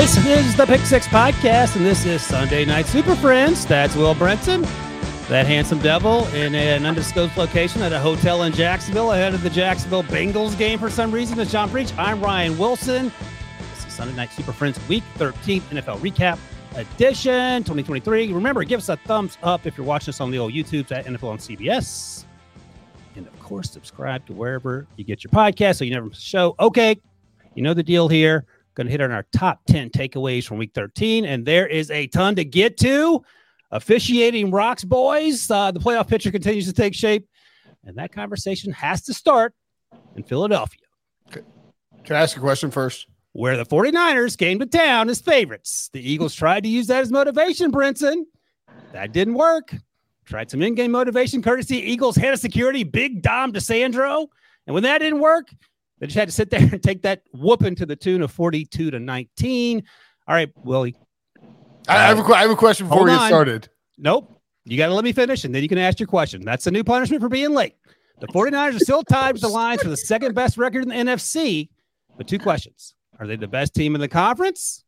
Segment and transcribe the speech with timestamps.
[0.00, 3.66] This is the Pick Six Podcast, and this is Sunday Night Super Friends.
[3.66, 4.62] That's Will Brinson,
[5.28, 9.50] that handsome devil, in an undisclosed location at a hotel in Jacksonville ahead of the
[9.50, 11.38] Jacksonville Bengals game for some reason.
[11.38, 11.92] It's John Breech.
[11.98, 13.12] I'm Ryan Wilson.
[13.74, 16.38] This is Sunday Night Super Friends Week 13 NFL Recap
[16.76, 18.32] Edition 2023.
[18.32, 21.04] Remember, give us a thumbs up if you're watching us on the old YouTubes at
[21.04, 22.24] NFL on CBS.
[23.16, 26.22] And of course, subscribe to wherever you get your podcast so you never miss a
[26.22, 26.54] show.
[26.58, 26.98] Okay,
[27.54, 28.46] you know the deal here.
[28.74, 31.24] Going to hit on our top 10 takeaways from week 13.
[31.24, 33.22] And there is a ton to get to.
[33.72, 35.50] Officiating rocks, boys.
[35.50, 37.28] Uh, the playoff picture continues to take shape.
[37.84, 39.54] And that conversation has to start
[40.16, 40.80] in Philadelphia.
[41.30, 43.06] Can I ask a question first?
[43.32, 45.88] Where the 49ers came to town as favorites.
[45.92, 48.24] The Eagles tried to use that as motivation, Brinson.
[48.92, 49.74] That didn't work.
[50.24, 54.26] Tried some in game motivation courtesy Eagles head of security, Big Dom DiSandro.
[54.66, 55.48] And when that didn't work,
[56.00, 58.90] they just had to sit there and take that whooping to the tune of 42
[58.90, 59.82] to 19.
[60.26, 60.96] All right, Willie.
[61.88, 63.68] I, have a, I have a question before we get started.
[63.98, 64.40] Nope.
[64.64, 66.42] You got to let me finish and then you can ask your question.
[66.44, 67.74] That's the new punishment for being late.
[68.20, 70.94] The 49ers are still tied with the Lions for the second best record in the
[70.94, 71.70] NFC.
[72.16, 74.84] But two questions Are they the best team in the conference?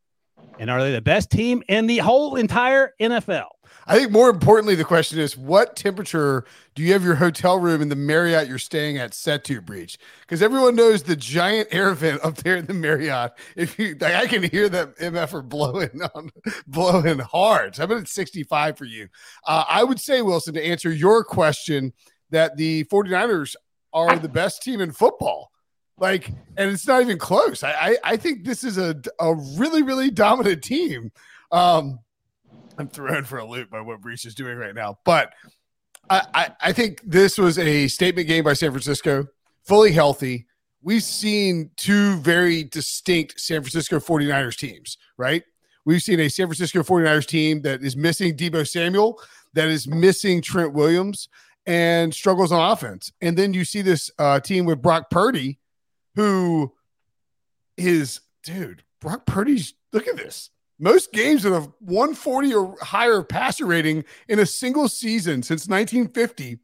[0.58, 3.46] And are they the best team in the whole entire NFL?
[3.86, 6.44] I think more importantly, the question is what temperature
[6.74, 9.98] do you have your hotel room in the Marriott you're staying at set to Breech?
[10.20, 13.32] Because everyone knows the giant air vent up there in the Marriott.
[13.56, 16.30] If you like, I can hear that MFR blowing on
[16.66, 17.76] blowing hard.
[17.76, 19.08] So I bet it's 65 for you.
[19.46, 21.92] Uh, I would say, Wilson, to answer your question,
[22.32, 23.54] that the 49ers
[23.92, 25.51] are the best team in football.
[26.02, 27.62] Like, and it's not even close.
[27.62, 31.12] I I, I think this is a, a really, really dominant team.
[31.52, 32.00] Um,
[32.76, 34.98] I'm thrown for a loop by what Brees is doing right now.
[35.04, 35.32] But
[36.10, 39.28] I, I, I think this was a statement game by San Francisco,
[39.62, 40.48] fully healthy.
[40.82, 45.44] We've seen two very distinct San Francisco 49ers teams, right?
[45.84, 49.20] We've seen a San Francisco 49ers team that is missing Deebo Samuel,
[49.52, 51.28] that is missing Trent Williams,
[51.66, 53.12] and struggles on offense.
[53.20, 55.60] And then you see this uh, team with Brock Purdy,
[56.14, 56.72] who
[57.76, 60.50] is, dude, Brock Purdy's, look at this
[60.82, 66.58] most games with a 140 or higher passer rating in a single season since 1950.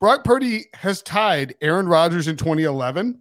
[0.00, 3.20] Brock Purdy has tied Aaron Rodgers in 2011.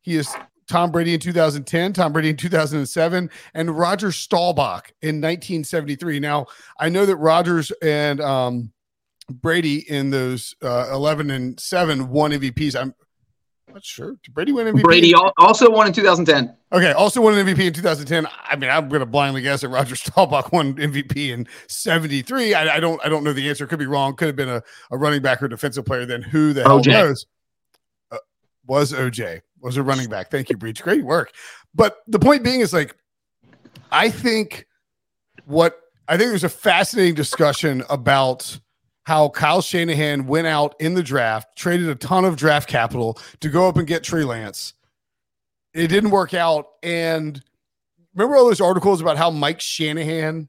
[0.00, 0.34] He is
[0.68, 6.18] Tom Brady in 2010, Tom Brady in 2007, and Roger Staubach in 1973.
[6.18, 6.46] Now,
[6.80, 8.72] I know that Rodgers and um,
[9.30, 12.74] Brady in those uh, 11 and 7 won MVPs.
[12.74, 12.92] I'm
[13.72, 14.16] not sure.
[14.22, 14.82] Did Brady win MVP?
[14.82, 16.54] Brady also won in 2010.
[16.72, 18.26] Okay, also won an MVP in 2010.
[18.44, 22.54] I mean, I'm going to blindly guess that Roger Staubach won MVP in 73.
[22.54, 23.66] I, I, don't I don't know the answer.
[23.66, 24.14] Could be wrong.
[24.14, 26.06] Could have been a, a running back or defensive player.
[26.06, 26.92] Then who the OJ.
[26.92, 27.26] hell knows?
[28.10, 28.18] Uh,
[28.66, 29.40] was OJ.
[29.60, 30.30] Was a running back.
[30.30, 30.82] Thank you, Breech.
[30.82, 31.32] Great work.
[31.74, 32.96] But the point being is like,
[33.90, 34.66] I think
[35.44, 35.78] what
[36.08, 38.58] I think there's a fascinating discussion about–
[39.04, 43.48] how Kyle Shanahan went out in the draft, traded a ton of draft capital to
[43.48, 44.74] go up and get Trey Lance.
[45.74, 46.66] It didn't work out.
[46.82, 47.42] And
[48.14, 50.48] remember all those articles about how Mike Shanahan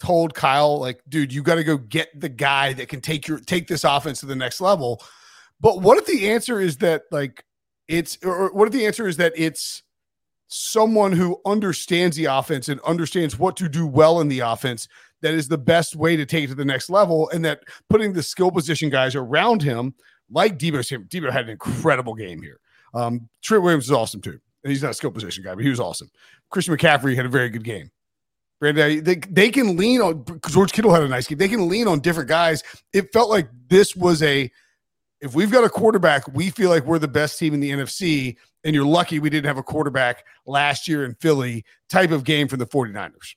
[0.00, 3.38] told Kyle, like, dude, you got to go get the guy that can take your
[3.38, 5.02] take this offense to the next level.
[5.60, 7.44] But what if the answer is that like
[7.88, 9.82] it's or what if the answer is that it's
[10.48, 14.88] someone who understands the offense and understands what to do well in the offense
[15.22, 18.12] that is the best way to take it to the next level, and that putting
[18.12, 19.94] the skill position guys around him,
[20.30, 22.60] like Deebo, Deebo had an incredible game here.
[22.94, 24.38] Um, Trent Williams is awesome too.
[24.64, 26.08] And he's not a skill position guy, but he was awesome.
[26.50, 27.90] Christian McCaffrey had a very good game.
[28.60, 31.38] Brandon, they, they can lean on George Kittle had a nice game.
[31.38, 32.62] They can lean on different guys.
[32.92, 34.50] It felt like this was a
[35.20, 38.36] if we've got a quarterback, we feel like we're the best team in the NFC,
[38.64, 42.48] and you're lucky we didn't have a quarterback last year in Philly type of game
[42.48, 43.34] for the 49ers.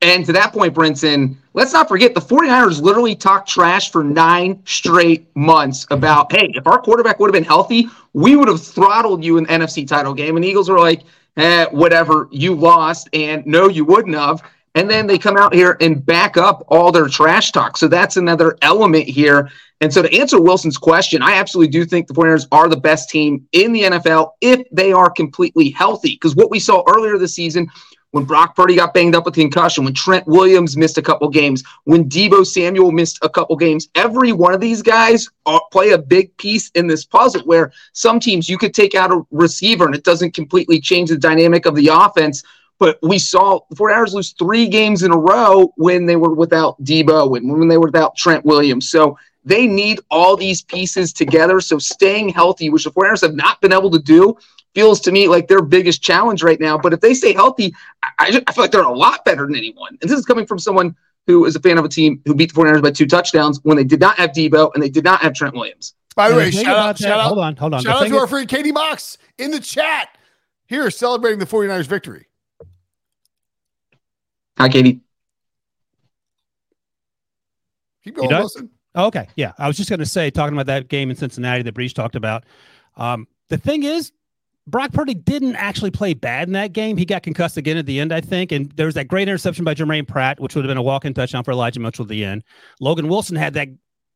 [0.00, 4.62] And to that point, Brinson, let's not forget the 49ers literally talked trash for nine
[4.64, 9.24] straight months about, hey, if our quarterback would have been healthy, we would have throttled
[9.24, 10.36] you in the NFC title game.
[10.36, 11.02] And Eagles were like,
[11.36, 13.08] eh, whatever, you lost.
[13.12, 14.40] And no, you wouldn't have.
[14.76, 17.76] And then they come out here and back up all their trash talk.
[17.76, 19.50] So that's another element here.
[19.80, 23.10] And so to answer Wilson's question, I absolutely do think the 49ers are the best
[23.10, 26.10] team in the NFL if they are completely healthy.
[26.10, 27.68] Because what we saw earlier this season
[28.12, 31.62] when Brock Purdy got banged up with concussion, when Trent Williams missed a couple games,
[31.84, 35.98] when Deebo Samuel missed a couple games, every one of these guys are, play a
[35.98, 39.94] big piece in this puzzle where some teams you could take out a receiver and
[39.94, 42.42] it doesn't completely change the dynamic of the offense.
[42.78, 46.82] But we saw the 49ers lose three games in a row when they were without
[46.84, 48.88] Deebo and when they were without Trent Williams.
[48.88, 51.60] So they need all these pieces together.
[51.60, 54.36] So staying healthy, which the 49ers have not been able to do,
[54.74, 56.76] feels to me like their biggest challenge right now.
[56.76, 59.96] But if they stay healthy, I, I, feel like they're a lot better than anyone.
[60.02, 60.94] And this is coming from someone
[61.26, 63.76] who is a fan of a team who beat the 49ers by two touchdowns when
[63.76, 65.94] they did not have Deebo and they did not have Trent Williams.
[66.14, 67.82] By the way, shout out, shout out, hold on, hold on.
[67.82, 70.18] Shout out to our friend Katie Mox in the chat
[70.66, 72.26] here celebrating the 49ers victory.
[74.58, 75.00] Hi, Katie.
[78.04, 78.70] Keep going, Wilson.
[78.94, 79.28] Oh, okay.
[79.36, 79.52] Yeah.
[79.58, 82.16] I was just going to say, talking about that game in Cincinnati that Breech talked
[82.16, 82.44] about.
[82.96, 84.12] Um, the thing is,
[84.66, 86.96] Brock Purdy didn't actually play bad in that game.
[86.96, 88.52] He got concussed again at the end, I think.
[88.52, 91.14] And there was that great interception by Germaine Pratt, which would have been a walk-in
[91.14, 92.44] touchdown for Elijah Mitchell at the end.
[92.80, 93.68] Logan Wilson had that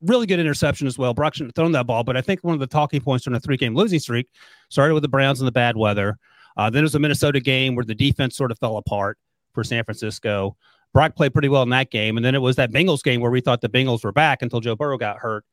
[0.02, 1.14] really good interception as well.
[1.14, 3.36] Brock shouldn't have thrown that ball, but I think one of the talking points during
[3.36, 4.28] a three-game losing streak
[4.68, 6.18] started with the Browns and the bad weather.
[6.56, 9.16] Uh, then it was a Minnesota game where the defense sort of fell apart
[9.54, 10.56] for San Francisco.
[10.92, 12.16] Brock played pretty well in that game.
[12.16, 14.60] And then it was that Bengals game where we thought the Bengals were back until
[14.60, 15.44] Joe Burrow got hurt.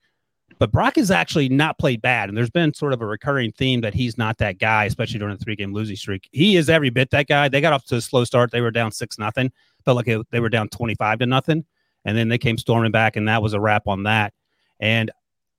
[0.57, 2.27] But Brock has actually not played bad.
[2.27, 5.35] And there's been sort of a recurring theme that he's not that guy, especially during
[5.35, 6.27] a three game losing streak.
[6.31, 7.47] He is every bit that guy.
[7.47, 8.51] They got off to a slow start.
[8.51, 9.51] They were down six nothing.
[9.85, 11.65] Felt like they were down 25 to nothing.
[12.03, 14.33] And then they came storming back, and that was a wrap on that.
[14.79, 15.11] And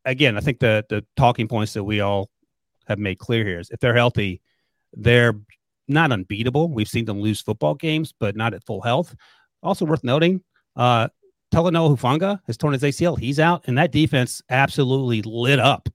[0.04, 2.30] again, I think the the talking points that we all
[2.86, 4.40] have made clear here is if they're healthy,
[4.94, 5.34] they're
[5.88, 6.68] not unbeatable.
[6.68, 9.14] We've seen them lose football games, but not at full health.
[9.62, 10.42] Also worth noting,
[10.76, 11.08] uh,
[11.52, 13.18] Talanoa Hufanga has torn his ACL.
[13.18, 15.88] He's out, and that defense absolutely lit up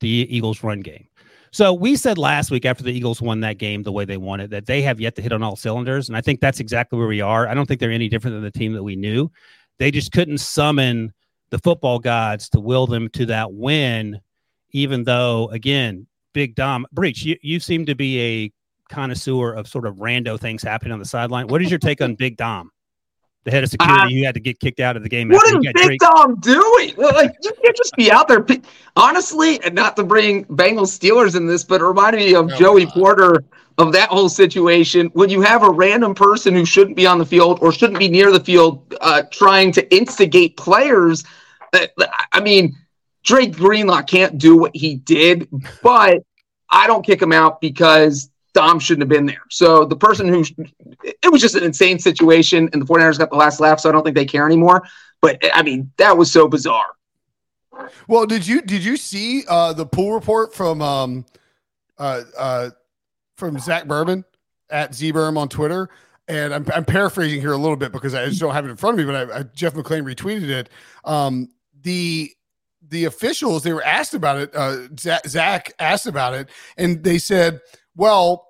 [0.00, 1.06] the Eagles' run game.
[1.52, 4.40] So we said last week after the Eagles won that game the way they won
[4.40, 6.98] it that they have yet to hit on all cylinders, and I think that's exactly
[6.98, 7.46] where we are.
[7.46, 9.30] I don't think they're any different than the team that we knew.
[9.78, 11.12] They just couldn't summon
[11.50, 14.20] the football gods to will them to that win,
[14.70, 17.22] even though again, Big Dom Breech.
[17.22, 18.52] you, you seem to be a
[18.92, 21.48] connoisseur of sort of rando things happening on the sideline.
[21.48, 22.70] What is your take on Big Dom?
[23.44, 25.28] the head of security, uh, you had to get kicked out of the game.
[25.28, 26.00] What is Big Drake.
[26.00, 26.94] Dom doing?
[26.96, 28.46] Well, like you can't just be out there.
[28.94, 32.84] Honestly, and not to bring Bengals Steelers in this, but it reminded me of Joey
[32.84, 32.94] God.
[32.94, 33.44] Porter
[33.78, 35.10] of that whole situation.
[35.14, 38.08] When you have a random person who shouldn't be on the field or shouldn't be
[38.08, 41.24] near the field, uh, trying to instigate players.
[41.72, 41.86] Uh,
[42.32, 42.76] I mean,
[43.24, 45.48] Dre Greenlaw can't do what he did,
[45.82, 46.22] but
[46.68, 49.42] I don't kick him out because Dom shouldn't have been there.
[49.50, 50.44] So the person who
[51.04, 53.92] it was just an insane situation, and the 49ers got the last laugh, so I
[53.92, 54.82] don't think they care anymore.
[55.20, 56.86] But I mean, that was so bizarre.
[58.08, 61.24] Well, did you did you see uh, the pool report from um,
[61.98, 62.70] uh, uh,
[63.36, 64.24] from Zach Berman
[64.68, 65.88] at ZBerm on Twitter?
[66.28, 68.76] And I'm, I'm paraphrasing here a little bit because I just don't have it in
[68.76, 70.68] front of me, but I, I, Jeff McLane retweeted it.
[71.04, 71.48] Um,
[71.82, 72.30] the
[72.88, 74.54] the officials they were asked about it.
[74.54, 77.60] Uh, Zach asked about it, and they said
[77.96, 78.48] well,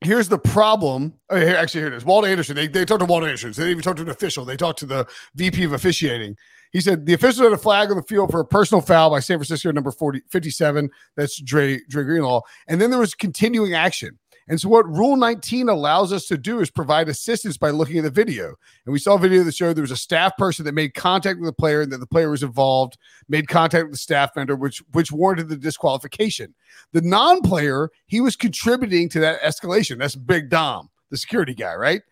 [0.00, 1.14] here's the problem.
[1.30, 2.04] Oh, here, actually, here it is.
[2.04, 2.56] Walt Anderson.
[2.56, 3.54] They, they talked to Walt Anderson.
[3.54, 4.44] So they even talked to an official.
[4.44, 6.36] They talked to the VP of officiating.
[6.72, 9.20] He said the official had a flag on the field for a personal foul by
[9.20, 10.88] San Francisco number 40, 57.
[11.16, 12.40] That's Dre, Dre Greenlaw.
[12.66, 14.18] And then there was continuing action.
[14.48, 18.04] And so, what Rule 19 allows us to do is provide assistance by looking at
[18.04, 18.54] the video.
[18.84, 21.38] And we saw a video that showed there was a staff person that made contact
[21.38, 24.56] with the player and that the player was involved, made contact with the staff member,
[24.56, 26.54] which which warranted the disqualification.
[26.92, 29.98] The non-player, he was contributing to that escalation.
[29.98, 32.02] That's Big Dom, the security guy, right?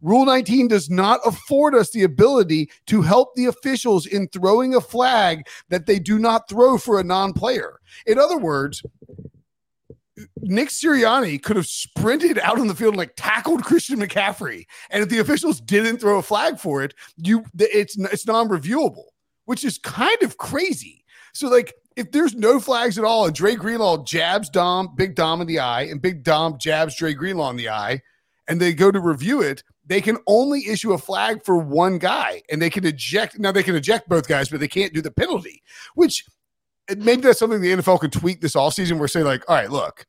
[0.00, 4.80] Rule 19 does not afford us the ability to help the officials in throwing a
[4.80, 7.80] flag that they do not throw for a non player.
[8.06, 8.84] In other words,
[10.42, 15.02] Nick Sirianni could have sprinted out on the field and like tackled Christian McCaffrey, and
[15.02, 19.04] if the officials didn't throw a flag for it, you it's it's non-reviewable,
[19.44, 21.04] which is kind of crazy.
[21.32, 25.40] So like if there's no flags at all, and Dre Greenlaw jabs Dom, Big Dom
[25.40, 28.00] in the eye, and Big Dom jabs Dre Greenlaw in the eye,
[28.46, 32.42] and they go to review it, they can only issue a flag for one guy,
[32.50, 33.38] and they can eject.
[33.38, 35.62] Now they can eject both guys, but they can't do the penalty,
[35.94, 36.24] which
[36.96, 39.70] maybe that's something the NFL could tweak this all season where say like, all right,
[39.70, 40.06] look,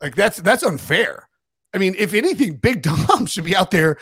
[0.00, 1.28] like that's that's unfair.
[1.74, 3.98] I mean, if anything, Big Dom should be out there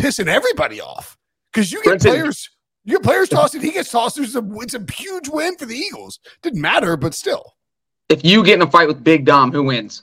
[0.00, 1.16] pissing everybody off
[1.52, 2.50] because you get players,
[2.84, 4.18] you get players tossed, and he gets tossed.
[4.18, 6.20] It's a, it's a huge win for the Eagles.
[6.42, 7.54] Didn't matter, but still.
[8.08, 10.02] If you get in a fight with Big Dom, who wins?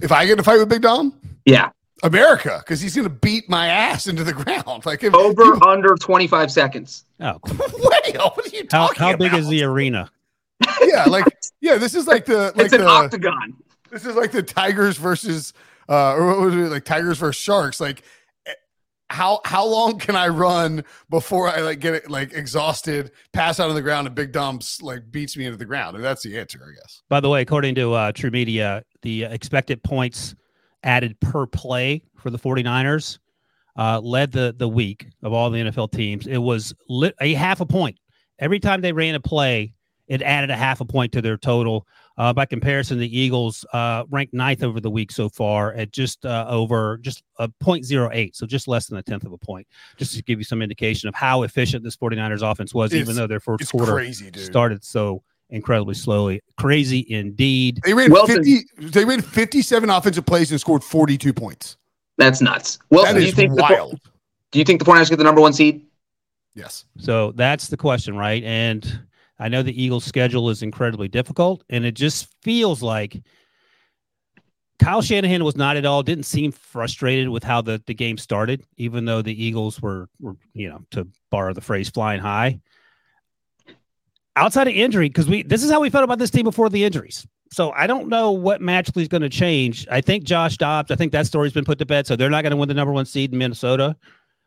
[0.00, 1.70] If I get in a fight with Big Dom, yeah,
[2.02, 4.64] America, because he's going to beat my ass into the ground.
[4.84, 7.04] Like if, over under twenty five seconds.
[7.20, 9.40] Oh, wait, what are you talking How, how big about?
[9.40, 10.10] is the arena?
[10.82, 11.24] yeah, like
[11.60, 13.56] yeah, this is like the like it's an the, octagon.
[13.94, 15.52] This is like the Tigers versus
[15.88, 17.80] uh or what was it like Tigers versus Sharks.
[17.80, 18.02] Like
[18.44, 18.52] eh,
[19.08, 23.76] how how long can I run before I like get like exhausted, pass out on
[23.76, 25.94] the ground, and Big Dom's like beats me into the ground?
[25.94, 27.02] And that's the answer, I guess.
[27.08, 30.34] By the way, according to uh, TruMedia, the expected points
[30.82, 33.18] added per play for the 49ers
[33.76, 36.26] uh, led the the week of all the NFL teams.
[36.26, 37.98] It was lit a half a point
[38.38, 39.74] every time they ran a play.
[40.06, 41.86] It added a half a point to their total.
[42.16, 46.24] Uh, by comparison, the Eagles uh, ranked ninth over the week so far at just
[46.24, 49.66] uh, over just a 0.08, so just less than a tenth of a point.
[49.96, 53.16] Just to give you some indication of how efficient this 49ers offense was, It's- even
[53.16, 56.40] though their first It's quarter crazy, started so incredibly slowly.
[56.56, 57.80] Crazy indeed.
[57.84, 61.76] They ran Wilson- 50 they ran 57 offensive plays and scored 42 points.
[62.16, 62.78] That's nuts.
[62.90, 63.92] Well, That do you think wild.
[63.94, 64.00] the
[64.52, 65.84] do you think the 49ers get the number one seed?
[66.54, 66.84] yes.
[66.98, 68.42] So that's the question, right?
[68.44, 69.00] And
[69.38, 73.20] I know the Eagles' schedule is incredibly difficult, and it just feels like
[74.78, 78.64] Kyle Shanahan was not at all, didn't seem frustrated with how the, the game started,
[78.76, 82.60] even though the Eagles were, were, you know, to borrow the phrase, flying high.
[84.36, 86.82] Outside of injury, because we this is how we felt about this team before the
[86.82, 87.24] injuries.
[87.52, 89.86] So I don't know what magically is going to change.
[89.88, 92.04] I think Josh Dobbs, I think that story's been put to bed.
[92.08, 93.96] So they're not going to win the number one seed in Minnesota.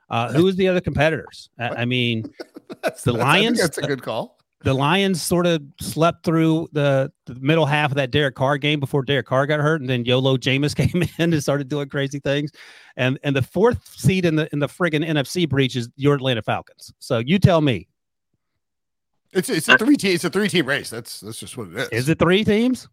[0.10, 1.50] Uh, who is the other competitors?
[1.58, 2.24] I, I mean,
[2.68, 4.37] The that's- I think Lions- That's a good call.
[4.68, 8.82] The Lions sort of slept through the, the middle half of that Derek Carr game
[8.82, 12.20] before Derek Carr got hurt, and then Yolo Jameis came in and started doing crazy
[12.20, 12.52] things.
[12.98, 16.42] And and the fourth seed in the in the friggin' NFC Breech is your Atlanta
[16.42, 16.92] Falcons.
[17.00, 17.88] So you tell me,
[19.32, 20.90] It's it's a three team it's a three team race.
[20.90, 21.88] That's that's just what it is.
[21.90, 22.90] is it three teams?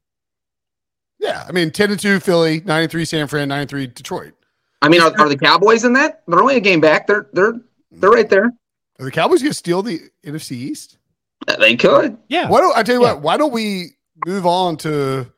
[1.18, 3.88] Yeah, I mean 10 and 2 Philly, 9 and 3 San Fran, 9 and 3
[3.88, 4.34] Detroit.
[4.80, 6.22] I mean, are, are the Cowboys in that?
[6.28, 7.08] They're only a game back.
[7.08, 7.54] They're they're
[7.90, 8.52] they're right there.
[9.00, 10.98] Are the Cowboys going to steal the NFC East?
[11.58, 12.16] They could.
[12.28, 12.48] Yeah.
[12.48, 13.12] Why don't I tell you Yeah.
[13.14, 13.22] what?
[13.22, 13.90] Why don't we
[14.26, 15.30] move on to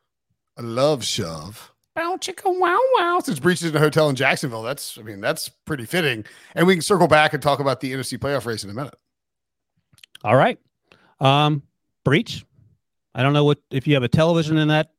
[0.57, 1.73] a love shove?
[1.95, 3.21] Bow chicka wow wow.
[3.25, 6.75] Since breaches in a hotel in Jacksonville, that's I mean that's pretty fitting, and we
[6.75, 8.95] can circle back and talk about the NFC playoff race in a minute.
[10.23, 10.59] All right.
[11.21, 11.63] Um,
[12.05, 12.45] Breech.
[13.15, 14.91] I don't know what if you have a television in that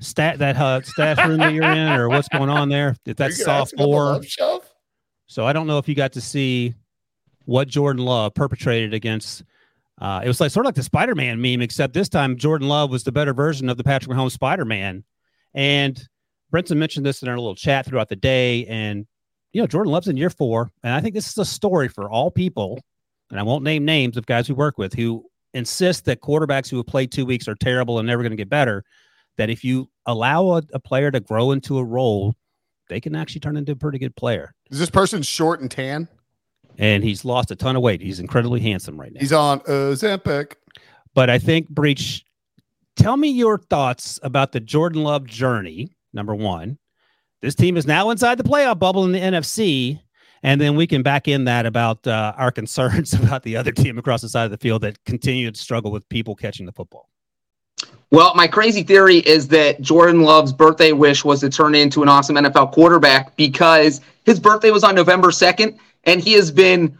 [0.00, 2.96] stat that uh, staff room that you're in, or what's going on there.
[3.06, 4.22] If that's Are soft ask about the four.
[4.24, 4.70] shove.
[5.26, 6.74] So I don't know if you got to see
[7.46, 9.42] what Jordan Love perpetrated against.
[10.00, 12.90] Uh, it was like sort of like the Spider-Man meme, except this time Jordan Love
[12.90, 15.04] was the better version of the Patrick Mahomes Spider-Man.
[15.54, 16.08] And
[16.52, 18.66] Brinson mentioned this in our little chat throughout the day.
[18.66, 19.06] And
[19.52, 22.10] you know, Jordan Love's in year four, and I think this is a story for
[22.10, 22.80] all people.
[23.30, 25.24] And I won't name names of guys we work with who
[25.54, 28.50] insist that quarterbacks who have played two weeks are terrible and never going to get
[28.50, 28.84] better.
[29.36, 32.34] That if you allow a, a player to grow into a role,
[32.88, 36.08] they can actually turn into a pretty good player Is this person short and tan?
[36.78, 38.00] And he's lost a ton of weight.
[38.00, 39.20] He's incredibly handsome right now.
[39.20, 40.54] He's on Ozempic.
[41.14, 42.24] but I think Breech,
[42.96, 45.92] tell me your thoughts about the Jordan Love journey.
[46.12, 46.78] Number one,
[47.42, 50.00] this team is now inside the playoff bubble in the NFC,
[50.42, 53.98] and then we can back in that about uh, our concerns about the other team
[53.98, 57.08] across the side of the field that continue to struggle with people catching the football.
[58.10, 62.08] Well, my crazy theory is that Jordan Love's birthday wish was to turn into an
[62.08, 66.98] awesome NFL quarterback because his birthday was on November 2nd, and he has been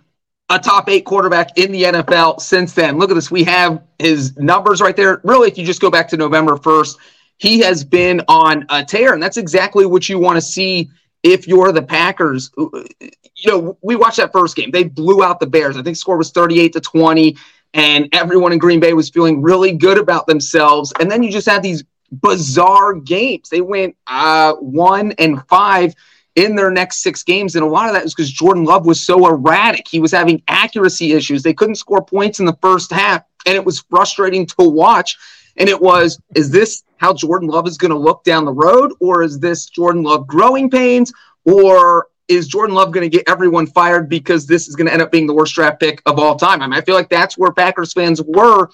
[0.50, 2.98] a top eight quarterback in the NFL since then.
[2.98, 3.30] Look at this.
[3.30, 5.20] We have his numbers right there.
[5.24, 6.96] Really, if you just go back to November 1st,
[7.38, 10.90] he has been on a tear, and that's exactly what you want to see
[11.22, 12.50] if you're the Packers.
[12.56, 14.70] You know, we watched that first game.
[14.70, 15.76] They blew out the Bears.
[15.76, 17.36] I think score was 38 to 20,
[17.72, 20.92] and everyone in Green Bay was feeling really good about themselves.
[21.00, 21.82] And then you just had these
[22.12, 23.48] bizarre games.
[23.48, 25.94] They went uh, one and five
[26.36, 27.54] in their next six games.
[27.54, 29.86] And a lot of that was because Jordan Love was so erratic.
[29.88, 31.42] He was having accuracy issues.
[31.42, 35.16] They couldn't score points in the first half, and it was frustrating to watch.
[35.56, 38.92] And it was, is this how Jordan Love is going to look down the road?
[39.00, 41.12] Or is this Jordan Love growing pains?
[41.44, 45.02] Or is Jordan Love going to get everyone fired because this is going to end
[45.02, 46.62] up being the worst draft pick of all time?
[46.62, 48.70] I mean, I feel like that's where Packers fans were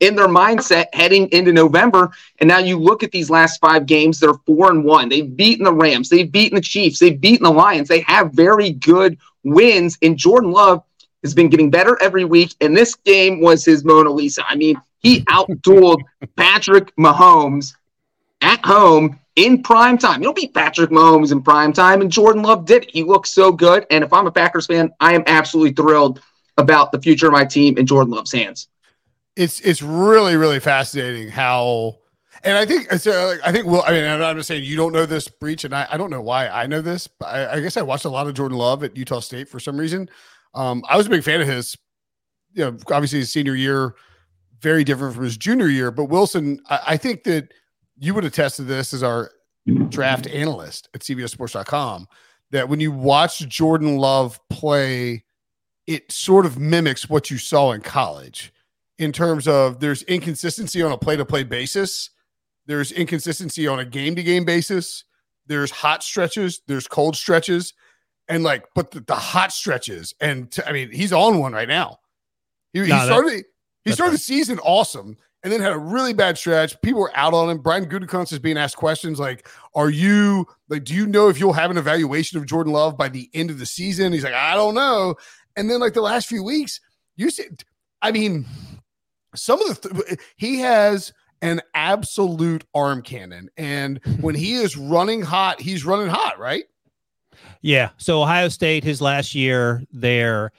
[0.00, 2.10] in their mindset heading into November.
[2.38, 5.08] And now you look at these last five games, they're four and one.
[5.08, 7.88] They've beaten the Rams, they've beaten the Chiefs, they've beaten the Lions.
[7.88, 9.98] They have very good wins.
[10.02, 10.82] And Jordan Love
[11.22, 12.54] has been getting better every week.
[12.60, 14.42] And this game was his Mona Lisa.
[14.46, 16.02] I mean, he outdueled
[16.36, 17.74] Patrick Mahomes
[18.40, 20.20] at home in prime time.
[20.20, 22.90] You don't beat Patrick Mahomes in prime time, and Jordan Love did it.
[22.90, 23.86] He looks so good.
[23.90, 26.20] And if I'm a Packers fan, I am absolutely thrilled
[26.56, 28.68] about the future of my team in Jordan Love's hands
[29.36, 31.98] it's it's really really fascinating how
[32.44, 33.36] and I think so.
[33.42, 35.86] I think well, I mean, I'm just saying you don't know this Breech, and I,
[35.90, 38.26] I don't know why I know this, but I, I, guess I watched a lot
[38.26, 40.10] of Jordan Love at Utah State for some reason.
[40.52, 41.76] Um, I was a big fan of his.
[42.52, 43.96] You know, obviously his senior year,
[44.60, 45.90] very different from his junior year.
[45.90, 47.52] But Wilson, I, I think that
[47.98, 49.30] you would attest to this as our
[49.88, 52.06] draft analyst at CBSSports.com.
[52.50, 55.24] That when you watch Jordan Love play,
[55.88, 58.53] it sort of mimics what you saw in college
[58.98, 62.10] in terms of there's inconsistency on a play to play basis,
[62.66, 65.04] there's inconsistency on a game to game basis,
[65.46, 67.74] there's hot stretches, there's cold stretches,
[68.28, 71.68] and like, but the, the hot stretches, and t- I mean, he's on one right
[71.68, 71.98] now.
[72.72, 73.44] He, no, he started
[73.84, 74.18] he started right.
[74.18, 76.80] the season awesome and then had a really bad stretch.
[76.80, 77.58] People were out on him.
[77.58, 80.84] Brian Gutekunst is being asked questions like, "Are you like?
[80.84, 83.58] Do you know if you'll have an evaluation of Jordan Love by the end of
[83.58, 85.16] the season?" He's like, "I don't know."
[85.54, 86.80] And then like the last few weeks,
[87.16, 87.62] you said,
[88.02, 88.46] I mean,
[89.34, 91.12] some of the th- he has
[91.42, 96.64] an absolute arm cannon and when he is running hot he's running hot right?
[97.60, 100.52] Yeah so ohio state his last year there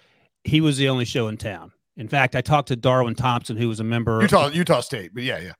[0.44, 1.72] he was the only show in town.
[1.98, 5.23] In fact i talked to darwin thompson who was a member utah utah state but
[5.23, 5.54] yeah yeah.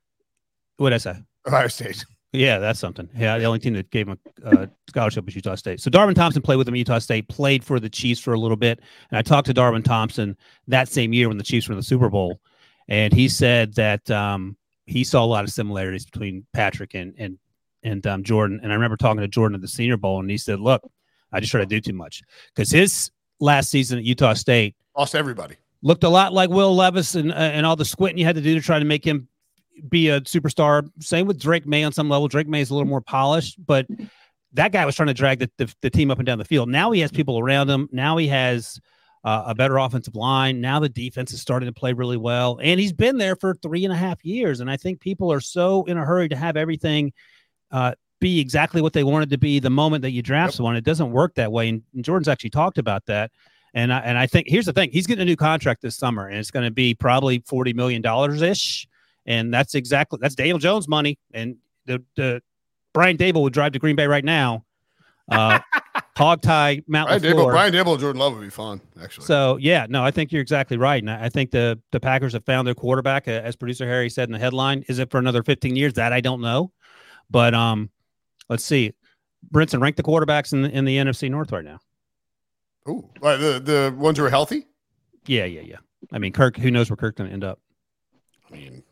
[0.76, 1.14] What did i say?
[1.46, 2.04] Ohio state.
[2.32, 3.08] Yeah that's something.
[3.16, 5.80] Yeah the only team that gave him a uh, scholarship was utah state.
[5.80, 8.38] So darwin thompson played with him at utah state played for the chiefs for a
[8.38, 10.36] little bit and i talked to darwin thompson
[10.68, 12.38] that same year when the chiefs were in the super bowl
[12.88, 17.38] and he said that um, he saw a lot of similarities between Patrick and and
[17.82, 18.60] and um, Jordan.
[18.62, 20.82] And I remember talking to Jordan at the Senior Bowl, and he said, "Look,
[21.32, 22.22] I just try to do too much
[22.54, 27.14] because his last season at Utah State lost everybody." Looked a lot like Will Levis
[27.14, 29.28] and uh, and all the squinting you had to do to try to make him
[29.88, 30.88] be a superstar.
[31.00, 32.28] Same with Drake Maye on some level.
[32.28, 33.86] Drake Maye is a little more polished, but
[34.54, 36.68] that guy was trying to drag the, the, the team up and down the field.
[36.68, 37.88] Now he has people around him.
[37.92, 38.80] Now he has
[39.26, 40.60] uh, a better offensive line.
[40.60, 43.84] Now the defense is starting to play really well, and he's been there for three
[43.84, 44.60] and a half years.
[44.60, 47.12] And I think people are so in a hurry to have everything
[47.72, 50.56] uh, be exactly what they wanted to be the moment that you draft yep.
[50.58, 50.76] someone.
[50.76, 51.68] It doesn't work that way.
[51.68, 53.32] And, and Jordan's actually talked about that.
[53.74, 56.28] And I, and I think here's the thing: he's getting a new contract this summer,
[56.28, 58.86] and it's going to be probably forty million dollars ish.
[59.26, 61.18] And that's exactly that's Daniel Jones money.
[61.34, 62.42] And the the
[62.94, 64.65] Brian Daboll would drive to Green Bay right now.
[65.30, 65.58] Uh,
[66.16, 69.26] hog tie Mount Brian Daboll, Brian Daboll and Jordan Love would be fun, actually.
[69.26, 72.44] So yeah, no, I think you're exactly right, and I think the the Packers have
[72.44, 74.84] found their quarterback, as producer Harry said in the headline.
[74.88, 75.94] Is it for another 15 years?
[75.94, 76.72] That I don't know,
[77.30, 77.90] but um,
[78.48, 78.92] let's see.
[79.52, 81.78] Brinson, rank the quarterbacks in the, in the NFC North right now.
[82.86, 84.66] Oh, the the ones who are healthy.
[85.26, 85.76] Yeah, yeah, yeah.
[86.12, 86.56] I mean, Kirk.
[86.56, 87.60] Who knows where Kirk's going to end up?
[88.48, 88.82] I mean,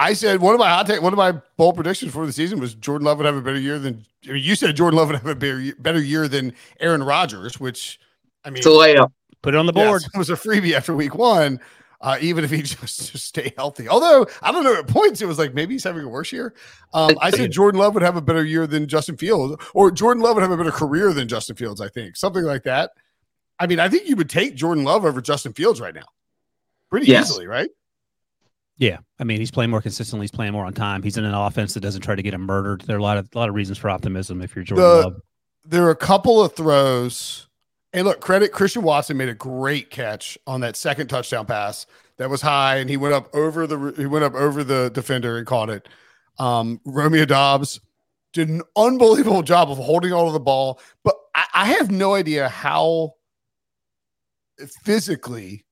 [0.00, 2.58] I said one of my hot take, one of my bold predictions for the season
[2.58, 5.08] was Jordan Love would have a better year than I mean, you said Jordan Love
[5.08, 8.00] would have a better, better year than Aaron Rodgers, which
[8.42, 9.12] I mean, it's a layup.
[9.42, 10.00] Put it on the board.
[10.00, 11.60] Yes, it was a freebie after week one.
[12.00, 13.90] Uh, even if he just, just stay healthy.
[13.90, 16.54] Although I don't know at points it was like maybe he's having a worse year.
[16.94, 20.22] Um, I said Jordan Love would have a better year than Justin Fields, or Jordan
[20.22, 21.82] Love would have a better career than Justin Fields.
[21.82, 22.92] I think something like that.
[23.58, 26.06] I mean, I think you would take Jordan Love over Justin Fields right now,
[26.88, 27.28] pretty yes.
[27.28, 27.68] easily, right?
[28.80, 30.24] Yeah, I mean he's playing more consistently.
[30.24, 31.02] He's playing more on time.
[31.02, 32.80] He's in an offense that doesn't try to get him murdered.
[32.80, 34.94] There are a lot of a lot of reasons for optimism if you're Jordan the,
[35.02, 35.20] Love.
[35.66, 37.46] There are a couple of throws.
[37.92, 42.30] And look, credit Christian Watson made a great catch on that second touchdown pass that
[42.30, 45.46] was high, and he went up over the he went up over the defender and
[45.46, 45.86] caught it.
[46.38, 47.80] Um, Romeo Doubs
[48.32, 52.14] did an unbelievable job of holding all of the ball, but I, I have no
[52.14, 53.12] idea how
[54.84, 55.66] physically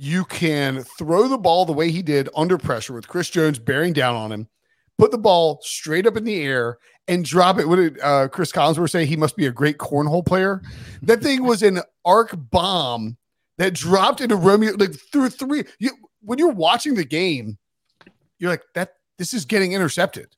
[0.00, 3.92] you can throw the ball the way he did under pressure with Chris Jones bearing
[3.92, 4.48] down on him,
[4.96, 7.66] put the ball straight up in the air and drop it.
[7.68, 9.06] What did uh, Cris Collinsworth say?
[9.06, 10.62] He must be a great cornhole player.
[11.02, 13.16] That thing was an arc bomb
[13.56, 15.64] that dropped into Romeo like through three.
[15.80, 17.58] You when you're watching the game,
[18.38, 18.94] you're like that.
[19.18, 20.28] This is getting intercepted.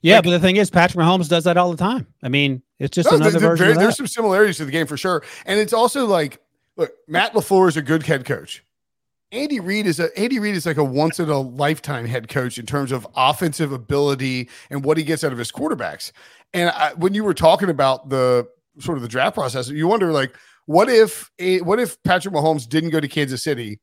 [0.00, 2.06] Yeah, Like- but the thing is, Patrick Mahomes does that all the time.
[2.22, 5.22] I mean, it's just No, another version there's some similarities to the game for sure,
[5.44, 6.40] and it's also like,
[6.76, 8.64] look, Matt LaFleur is a good head coach.
[9.32, 12.58] Andy Reid is a Andy Reid is like a once in a lifetime head coach
[12.58, 16.12] in terms of offensive ability and what he gets out of his quarterbacks.
[16.52, 18.46] And I, when you were talking about the
[18.78, 21.30] sort of the draft process, you wonder like, what if
[21.62, 23.80] what if Patrick Mahomes didn't go to Kansas City?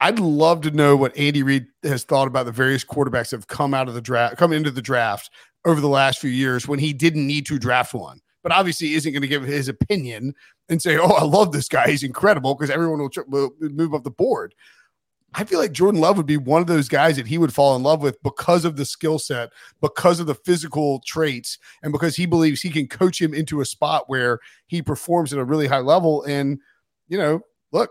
[0.00, 3.48] I'd love to know what Andy Reid has thought about the various quarterbacks that have
[3.48, 5.30] come out of the draft, come into the draft
[5.66, 9.12] over the last few years when he didn't need to draft one, but obviously isn't
[9.12, 10.34] going to give his opinion
[10.68, 13.94] and say, "Oh, I love this guy; he's incredible," because everyone will, tr- will move
[13.94, 14.54] up the board.
[15.32, 17.76] I feel like Jordan Love would be one of those guys that he would fall
[17.76, 19.50] in love with because of the skill set,
[19.80, 23.64] because of the physical traits, and because he believes he can coach him into a
[23.64, 26.24] spot where he performs at a really high level.
[26.24, 26.58] And
[27.08, 27.90] you know, look,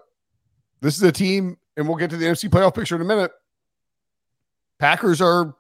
[0.82, 3.32] this is a team, and we'll get to the NFC playoff picture in a minute.
[4.80, 5.56] Packers are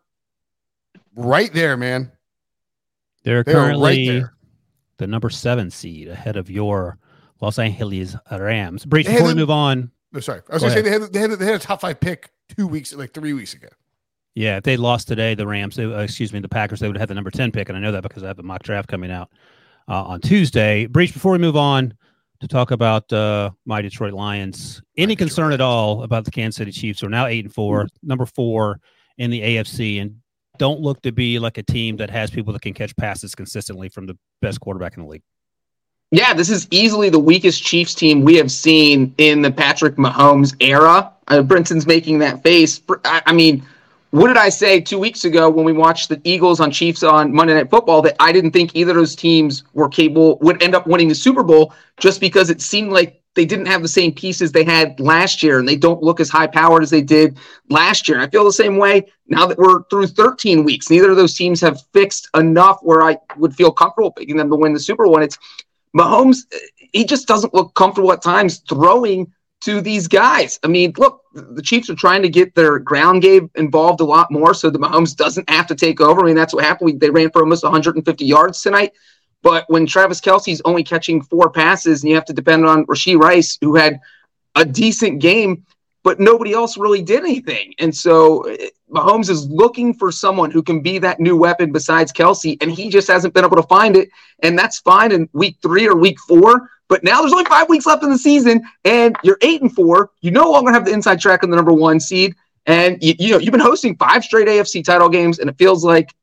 [1.15, 2.11] right there, man.
[3.23, 4.33] They're They right currently there.
[4.99, 6.97] The number seven seed ahead of your
[7.41, 8.85] Los Angeles Rams.
[8.85, 10.41] Breech, before we move on, No, sorry.
[10.49, 12.29] I was going to say they had, they, had, they had a top five pick
[12.55, 13.69] two weeks, like three weeks ago.
[14.35, 16.97] yeah, if they lost today, the Rams, they, uh, excuse me, the Packers, they would
[16.97, 17.69] have had the number 10 pick.
[17.69, 19.31] And I know that because I have a mock draft coming out
[19.87, 20.85] uh, on Tuesday.
[20.85, 21.93] Breech, before we move on
[22.41, 26.31] to talk about uh, my Detroit Lions, any My concern Detroit at all about the
[26.31, 28.79] Kansas City Chiefs, who are now eight and four, number four
[29.17, 30.17] in the AFC, and
[30.59, 33.89] don't look to be like a team that has people that can catch passes consistently
[33.89, 35.23] from the best quarterback in the league.
[36.11, 40.55] Yeah, this is easily the weakest Chiefs team we have seen in the Patrick Mahomes
[40.59, 41.11] era.
[41.27, 42.81] Uh, Brinson's making that face.
[43.05, 43.63] I, I mean,
[44.11, 47.31] what did I say two weeks ago when we watched the Eagles on Chiefs on
[47.31, 50.73] Monday Night Football that I didn't think either of those teams were capable, would end
[50.73, 54.13] up winning the Super Bowl just because it seemed like they didn't have the same
[54.13, 57.37] pieces they had last year and they don't look as high powered as they did
[57.69, 58.19] last year.
[58.19, 60.89] I feel the same way now that we're through 13 weeks.
[60.89, 64.55] Neither of those teams have fixed enough where I would feel comfortable picking them to
[64.55, 65.21] win the Super Bowl.
[65.21, 65.37] It's
[65.95, 66.39] Mahomes,
[66.91, 70.59] he just doesn't look comfortable at times throwing to these guys.
[70.63, 74.31] I mean, look, the Chiefs are trying to get their ground game involved a lot
[74.31, 76.21] more so that Mahomes doesn't have to take over.
[76.21, 76.85] I mean, that's what happened.
[76.85, 78.93] We, they ran for almost 150 yards tonight.
[79.41, 83.19] But when Travis Kelce's only catching four passes and you have to depend on Rashee
[83.19, 83.99] Rice, who had
[84.55, 85.65] a decent game,
[86.03, 87.73] but nobody else really did anything.
[87.79, 92.11] And so eh, Mahomes is looking for someone who can be that new weapon besides
[92.11, 94.09] Kelsey, and he just hasn't been able to find it.
[94.41, 96.69] And that's fine in week three or week four.
[96.87, 100.09] But now there's only five weeks left in the season, and you're eight and four.
[100.21, 102.33] You no longer have the inside track on the number one seed,
[102.65, 105.85] and you, you know you've been hosting five straight AFC title games, and it feels
[105.85, 106.13] like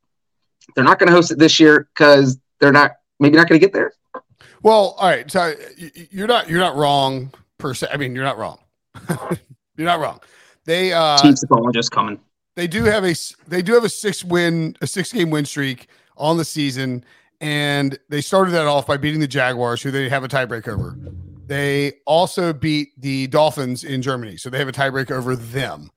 [0.74, 3.64] they're not going to host it this year because they're not maybe not going to
[3.64, 3.92] get there.
[4.62, 5.30] Well, all right.
[5.30, 5.54] So
[6.10, 7.88] you're not you're not wrong per se.
[7.92, 8.58] I mean, you're not wrong.
[9.76, 10.20] you're not wrong.
[10.64, 12.18] They uh Chiefs just coming.
[12.54, 13.14] they do have a
[13.46, 17.04] they do have a six win a six game win streak on the season,
[17.40, 20.98] and they started that off by beating the Jaguars, who they have a tiebreak over.
[21.46, 25.90] They also beat the Dolphins in Germany, so they have a tiebreak over them.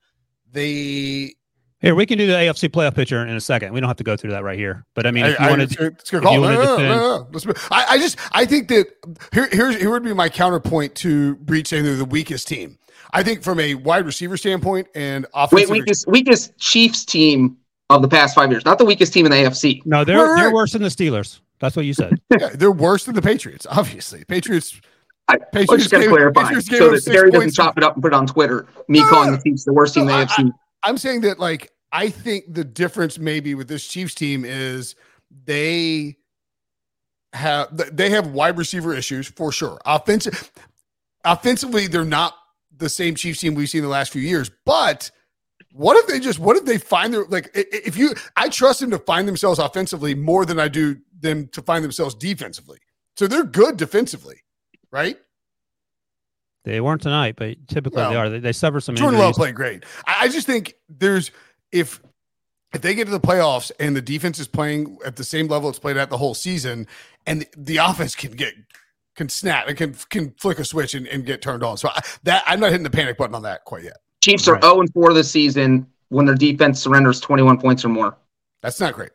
[0.52, 1.34] They
[1.80, 3.72] Here, we can do the AFC playoff picture in a second.
[3.72, 4.84] We don't have to go through that right here.
[4.94, 6.34] But I mean, if you I, wanted, it's, a- good you call.
[6.40, 7.60] No, no, to no, defend- no, no.
[7.70, 8.86] I, I just I think that
[9.32, 12.76] here here's here would be my counterpoint to Breech saying they're the weakest team.
[13.12, 17.56] I think from a wide receiver standpoint and Wait, offensive, weakest weakest Chiefs team
[17.88, 19.84] of the past five years, not the weakest team in the AFC.
[19.86, 21.40] no, they're Right, they're worse than the Steelers.
[21.60, 22.20] That's what you said.
[22.38, 23.66] yeah, they're worse than the Patriots.
[23.70, 24.80] Obviously, Patriots.
[25.28, 27.84] I, Patriots let's just get gave- clarify Patriots so that six Barry doesn't chop it
[27.84, 28.66] up and put it on Twitter.
[28.88, 30.52] Me No, calling the Chiefs the worst team no, in I- the AFC.
[30.82, 34.94] I'm saying that like I think the difference maybe with this Chiefs team is
[35.44, 36.16] they
[37.32, 39.78] have they have wide receiver issues for sure.
[39.84, 40.50] Offensive
[41.24, 42.34] offensively, they're not
[42.76, 44.50] the same Chiefs team we've seen the last few years.
[44.64, 45.10] But
[45.72, 48.90] what if they just what if they find their like if you I trust them
[48.90, 52.78] to find themselves offensively more than I do them to find themselves defensively.
[53.16, 54.42] So they're good defensively,
[54.90, 55.18] right?
[56.64, 58.28] They weren't tonight, but typically they are.
[58.28, 59.28] They, they suffer some Jordan injuries.
[59.28, 59.84] Love played great.
[60.06, 61.30] I, I just think there's
[61.72, 62.00] if
[62.72, 65.68] if they get to the playoffs and the defense is playing at the same level
[65.68, 66.86] it's played at the whole season,
[67.26, 68.54] and the, the offense can get
[69.16, 71.76] can snap and can can flick a switch and, and get turned on.
[71.76, 73.98] So I, that I'm not hitting the panic button on that quite yet.
[74.22, 74.62] Chiefs are Right.
[74.62, 78.16] 0 and 4 this season when their defense surrenders 21 points or more.
[78.60, 79.10] That's not great.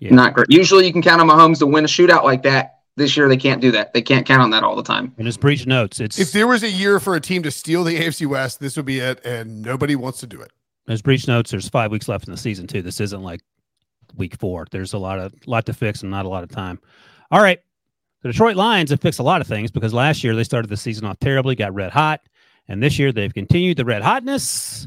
[0.00, 0.14] Yeah.
[0.14, 0.46] Not great.
[0.50, 2.71] Usually you can count on Mahomes to win a shootout like that.
[2.96, 3.94] This year they can't do that.
[3.94, 5.14] They can't count on that all the time.
[5.16, 7.84] And as Breech notes, it's If there was a year for a team to steal
[7.84, 10.50] the AFC West, this would be it, and nobody wants to do it.
[10.88, 12.82] as Breech notes, there's five weeks left in the season too.
[12.82, 13.40] This isn't like
[14.16, 14.66] week four.
[14.70, 16.78] There's a lot of lot to fix and not a lot of time.
[17.30, 17.60] All right.
[18.22, 20.76] The Detroit Lions have fixed a lot of things because last year they started the
[20.76, 22.20] season off terribly, got red hot,
[22.68, 24.86] and this year they've continued the red hotness,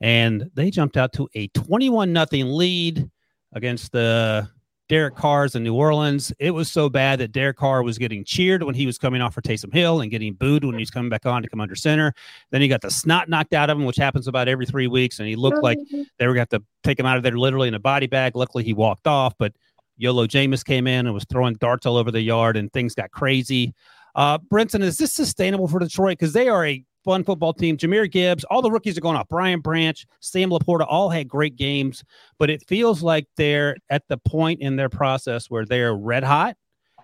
[0.00, 3.08] and they jumped out to a 21 nothing lead
[3.52, 4.48] against the
[4.88, 6.32] Derek Carr's in New Orleans.
[6.38, 9.32] It was so bad that Derek Carr was getting cheered when he was coming off
[9.32, 12.12] for Taysom Hill and getting booed when he's coming back on to come under center.
[12.50, 15.18] Then he got the snot knocked out of him, which happens about every three weeks,
[15.18, 15.78] and he looked like
[16.18, 18.36] they were going to take him out of there literally in a body bag.
[18.36, 19.54] Luckily, he walked off, but
[19.96, 23.10] Yolo Jameis came in and was throwing darts all over the yard, and things got
[23.10, 23.74] crazy.
[24.14, 26.18] Uh, Brinson, is this sustainable for Detroit?
[26.18, 27.76] Because they are a fun football team.
[27.76, 29.28] Jahmyr Gibbs, all the rookies are going off.
[29.28, 32.02] Brian Branch, Sam LaPorta, all had great games,
[32.38, 36.56] but it feels like they're at the point in their process where they're red hot,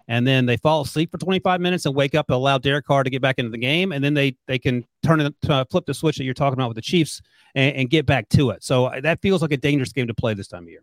[0.09, 3.05] and then they fall asleep for 25 minutes and wake up and allow Derek Carr
[3.05, 5.87] to get back into the game, and then they they can turn it uh, flip
[5.87, 7.21] the switch that you're talking about with the Chiefs
[7.55, 8.65] and, and get back to it.
[8.65, 10.83] So uh, that feels like a dangerous game to play this time of year.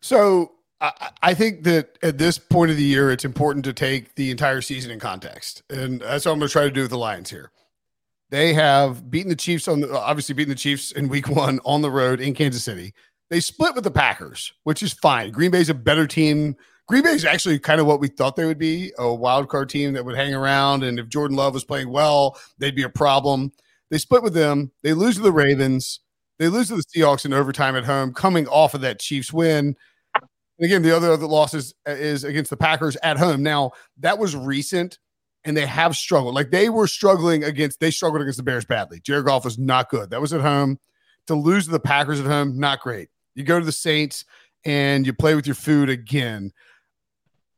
[0.00, 4.30] So I think that at this point of the year, it's important to take the
[4.30, 6.98] entire season in context, and that's what I'm going to try to do with the
[6.98, 7.50] Lions here.
[8.30, 11.82] They have beaten the Chiefs on the obviously beaten the Chiefs in week one on
[11.82, 12.94] the road in Kansas City.
[13.30, 15.30] They split with the Packers, which is fine.
[15.32, 16.56] Green Bay's a better team.
[16.86, 19.68] Green Bay is actually kind of what we thought they would be a wild card
[19.68, 20.82] team that would hang around.
[20.82, 23.52] And if Jordan Love was playing well, they'd be a problem.
[23.90, 24.72] They split with them.
[24.82, 26.00] They lose to the Ravens.
[26.38, 29.76] They lose to the Seahawks in overtime at home, coming off of that Chiefs win.
[30.14, 33.42] And again, the other, other losses uh, is against the Packers at home.
[33.42, 34.98] Now, that was recent
[35.44, 36.34] and they have struggled.
[36.34, 39.00] Like they were struggling against, they struggled against the Bears badly.
[39.00, 40.10] Jared Goff was not good.
[40.10, 40.78] That was at home.
[41.26, 43.08] To lose to the Packers at home, not great.
[43.34, 44.24] You go to the Saints
[44.64, 46.52] and you play with your food again.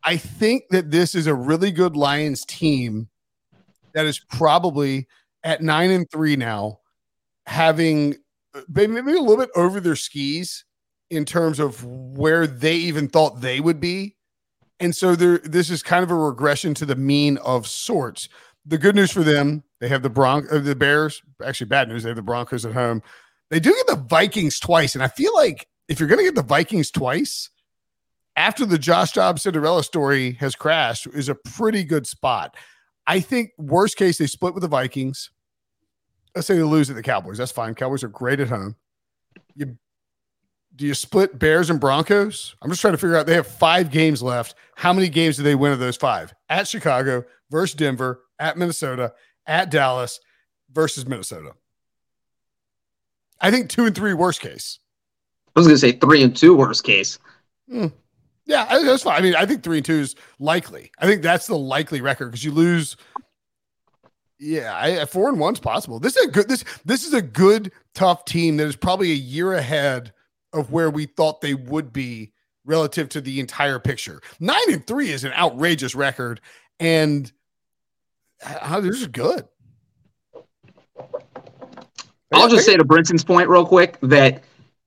[0.02, 3.08] I think that this is a really good Lions team
[3.94, 5.06] that is probably
[5.44, 6.80] at nine and three now,
[7.46, 8.16] having
[8.68, 10.64] maybe a little bit over their skis
[11.10, 14.16] in terms of where they even thought they would be
[14.80, 18.28] and so there, this is kind of a regression to the mean of sorts.
[18.66, 21.22] The good news for them, they have the Bron- uh, the Bears.
[21.44, 23.02] Actually, bad news, they have the Broncos at home.
[23.50, 26.34] They do get the Vikings twice, and I feel like if you're going to get
[26.34, 27.50] the Vikings twice
[28.36, 32.56] after the Josh Dobbs Cinderella story has crashed, is a pretty good spot.
[33.06, 35.30] I think worst case they split with the Vikings.
[36.34, 37.38] Let's say they lose at the Cowboys.
[37.38, 37.74] That's fine.
[37.74, 38.76] Cowboys are great at home.
[39.56, 39.76] You
[40.76, 42.54] do you split Bears and Broncos?
[42.62, 43.26] I'm just trying to figure out.
[43.26, 44.54] They have five games left.
[44.76, 46.34] How many games do they win of those five?
[46.48, 49.12] At Chicago versus Denver, at Minnesota,
[49.46, 50.20] at Dallas
[50.72, 51.52] versus Minnesota.
[53.40, 54.78] I think two and three worst case.
[55.54, 57.18] I was going to say three and two worst case.
[57.68, 57.88] Hmm.
[58.46, 59.18] Yeah, that's fine.
[59.18, 60.90] I mean, I think three and two is likely.
[60.98, 62.96] I think that's the likely record because you lose.
[64.38, 66.00] Yeah, I, four and one's possible.
[66.00, 66.48] This is a good.
[66.48, 70.12] This this is a good tough team that is probably a year ahead
[70.52, 72.32] of where we thought they would be
[72.64, 74.20] relative to the entire picture.
[74.38, 76.40] Nine and three is an outrageous record,
[76.78, 77.30] and
[78.40, 79.46] how this is good.
[82.32, 84.44] I'll just say to Brinson's point real quick that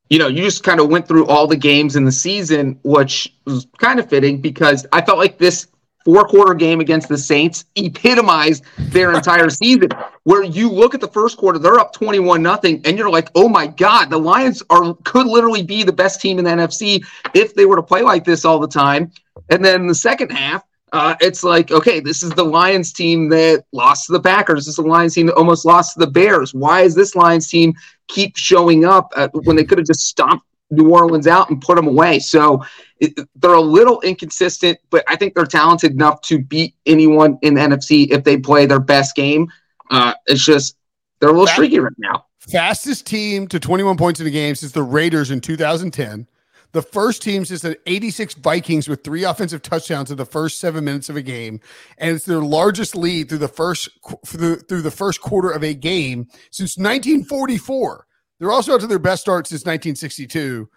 [0.10, 3.34] you know you just kind of went through all the games in the season, which
[3.46, 5.68] was kind of fitting because I felt like this
[6.04, 9.90] four quarter game against the Saints epitomized their entire season.
[10.24, 13.50] Where you look at the first quarter, they're up 21 nothing, and you're like, oh
[13.50, 17.54] my God, the Lions are could literally be the best team in the NFC if
[17.56, 19.12] they were to play like this all the time.
[19.50, 20.64] And then the second half,
[20.94, 24.66] uh, it's like, okay, this is the Lions team that lost to the Packers.
[24.66, 26.54] This is the Lions team that almost lost to the Bears.
[26.54, 27.74] Why is this Lions team
[28.08, 31.76] keep showing up uh, when they could have just stomped New Orleans out and put
[31.76, 32.20] them away?
[32.20, 32.64] So
[33.00, 37.56] it, they're a little inconsistent, but I think they're talented enough to beat anyone in
[37.56, 39.52] the NFC if they play their best game.
[39.90, 40.76] Uh, it's just
[41.20, 42.26] they're a little streaky right now.
[42.40, 46.28] Fastest team to 21 points in a game since the Raiders in 2010.
[46.74, 50.84] The first team since the 86 Vikings with three offensive touchdowns in the first seven
[50.84, 51.60] minutes of a game,
[52.00, 53.90] and it's their largest lead through the first
[54.26, 58.08] through, through the first quarter of a game since 1944.
[58.44, 60.70] They're also out to their best start since 1962.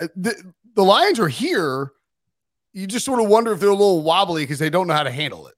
[0.00, 1.92] Uh, the, the Lions are here.
[2.72, 5.04] You just sort of wonder if they're a little wobbly because they don't know how
[5.04, 5.54] to handle it.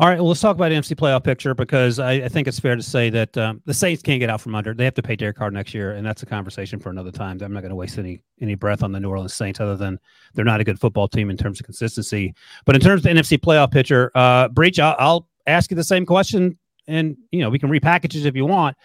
[0.00, 2.74] All right, well, let's talk about NFC playoff picture because I, I think it's fair
[2.74, 4.74] to say that um, the Saints can't get out from under.
[4.74, 7.38] They have to pay Derek Carr next year, and that's a conversation for another time.
[7.40, 10.00] I'm not going to waste any any breath on the New Orleans Saints, other than
[10.34, 12.34] they're not a good football team in terms of consistency.
[12.64, 15.84] But in terms of the NFC playoff picture, uh, Breech, I'll, I'll ask you the
[15.84, 16.58] same question,
[16.88, 18.76] and you know we can repackage it if you want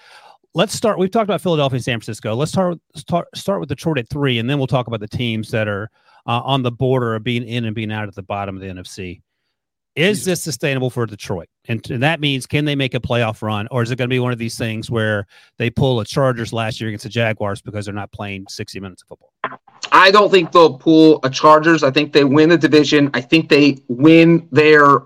[0.55, 0.97] let's start.
[0.97, 2.33] We've talked about Philadelphia and San Francisco.
[2.33, 5.51] Let's start start start with Detroit at three, and then we'll talk about the teams
[5.51, 5.91] that are
[6.25, 8.67] uh, on the border of being in and being out at the bottom of the
[8.67, 9.21] NFC.
[9.95, 10.25] Is Jesus.
[10.25, 11.47] this sustainable for Detroit?
[11.69, 14.13] And, and that means can they make a playoff run, or is it going to
[14.13, 15.25] be one of these things where
[15.57, 19.03] they pull a Chargers last year against the Jaguars because they're not playing 60 minutes
[19.03, 19.31] of football?
[19.91, 21.81] I don't think they'll pull a Chargers.
[21.81, 23.09] I think they win the division.
[23.13, 25.03] I think they win their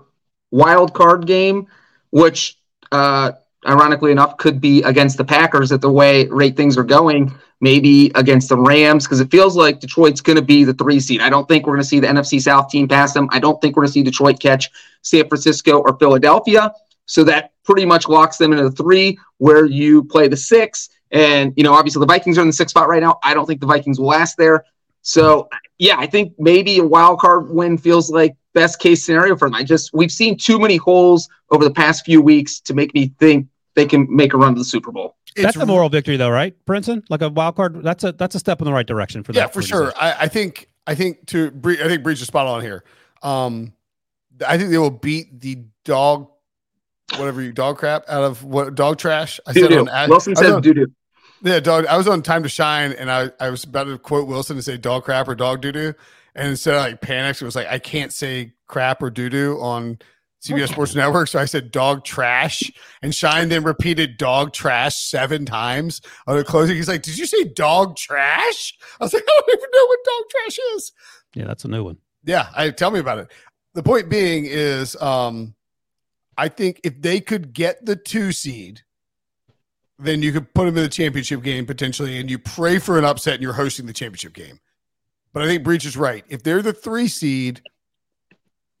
[0.50, 1.68] wild card game,
[2.10, 2.58] which
[2.90, 3.32] uh,
[3.66, 7.34] ironically enough could be against the Packers at the way rate things are going.
[7.62, 11.20] Maybe against the Rams because it feels like Detroit's going to be the three seed.
[11.20, 13.28] I don't think we're going to see the NFC South team pass them.
[13.32, 14.70] I don't think we're going to see Detroit catch
[15.02, 16.72] San Francisco or Philadelphia.
[17.04, 20.88] So that pretty much locks them into the three where you play the six.
[21.10, 23.18] And, you know, obviously the Vikings are in the sixth spot right now.
[23.22, 24.64] I don't think the Vikings will last there.
[25.02, 29.48] So, yeah, I think maybe a wild card win feels like best case scenario for
[29.48, 29.54] them.
[29.54, 33.12] I just, we've seen too many holes over the past few weeks to make me
[33.18, 35.16] think they can make a run to the Super Bowl.
[35.36, 37.02] that's a moral victory, though, right, Brinson?
[37.08, 37.82] Like a wild card.
[37.82, 39.38] That's a that's a step in the right direction for that.
[39.38, 39.92] yeah, for sure.
[39.96, 42.84] I, I think I think to I think Breech is spot on here.
[43.22, 43.72] Um,
[44.46, 46.28] I think they will beat the dog,
[47.16, 49.38] whatever you dog crap out of what dog trash.
[49.46, 49.88] I said Doo-doo.
[49.88, 50.86] on Wilson I was says on- doo doo.
[51.42, 51.86] Yeah, dog.
[51.86, 54.64] I was on Time to Schein, and I, I was about to quote Wilson and
[54.64, 55.94] say dog crap or dog doo doo,
[56.34, 59.58] and instead I like panics, it was like I can't say crap or doo doo
[59.60, 59.98] on
[60.42, 62.70] CBS Sports Network, so I said dog trash,
[63.02, 66.76] and Schein then repeated dog trash seven times on the closing.
[66.76, 69.98] He's like, "Did you say dog trash?" I was like, "I don't even know what
[70.04, 70.92] dog trash is."
[71.34, 71.98] Yeah, that's a new one.
[72.24, 73.28] Yeah, I tell me about it.
[73.74, 75.54] The point being is, um,
[76.36, 78.82] I think if they could get the two seed,
[80.00, 83.04] then you could put them in the championship game potentially, and you pray for an
[83.04, 84.60] upset, and you're hosting the championship game.
[85.32, 86.24] But I think Breech is right.
[86.28, 87.62] If they're the three seed,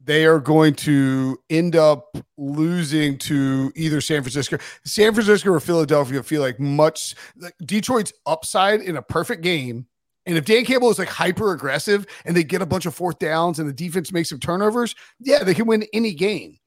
[0.02, 6.22] they are going to end up losing to either San Francisco, San Francisco or Philadelphia.
[6.22, 9.86] Feel like much like Detroit's upside in a perfect game.
[10.26, 13.18] And if Dan Campbell is like hyper aggressive and they get a bunch of fourth
[13.18, 16.58] downs and the defense makes some turnovers, yeah, they can win any game.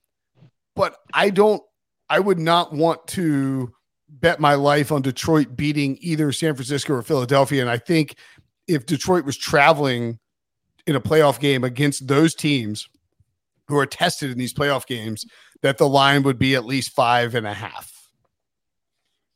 [0.76, 1.62] But I don't,
[2.10, 3.74] I would not want to
[4.20, 7.62] bet my life on Detroit beating either San Francisco or Philadelphia.
[7.62, 8.16] And I think
[8.68, 10.20] if Detroit was traveling
[10.86, 12.88] in a playoff game against those teams
[13.68, 15.26] who are tested in these playoff games,
[15.62, 17.92] that the line would be at least five and a half.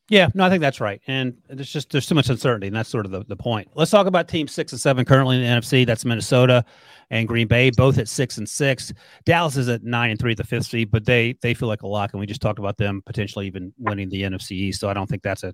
[0.10, 1.02] Yeah, no, I think that's right.
[1.08, 3.68] And there's just there's too much uncertainty, and that's sort of the, the point.
[3.76, 5.86] Let's talk about team six and seven currently in the NFC.
[5.86, 6.64] That's Minnesota
[7.10, 8.94] and Green Bay, both at six and six.
[9.26, 11.84] Dallas is at nine and three at the fifth seed, but they they feel like
[11.84, 14.80] a lock, and we just talked about them potentially even winning the NFC East.
[14.82, 15.54] So I don't think that's a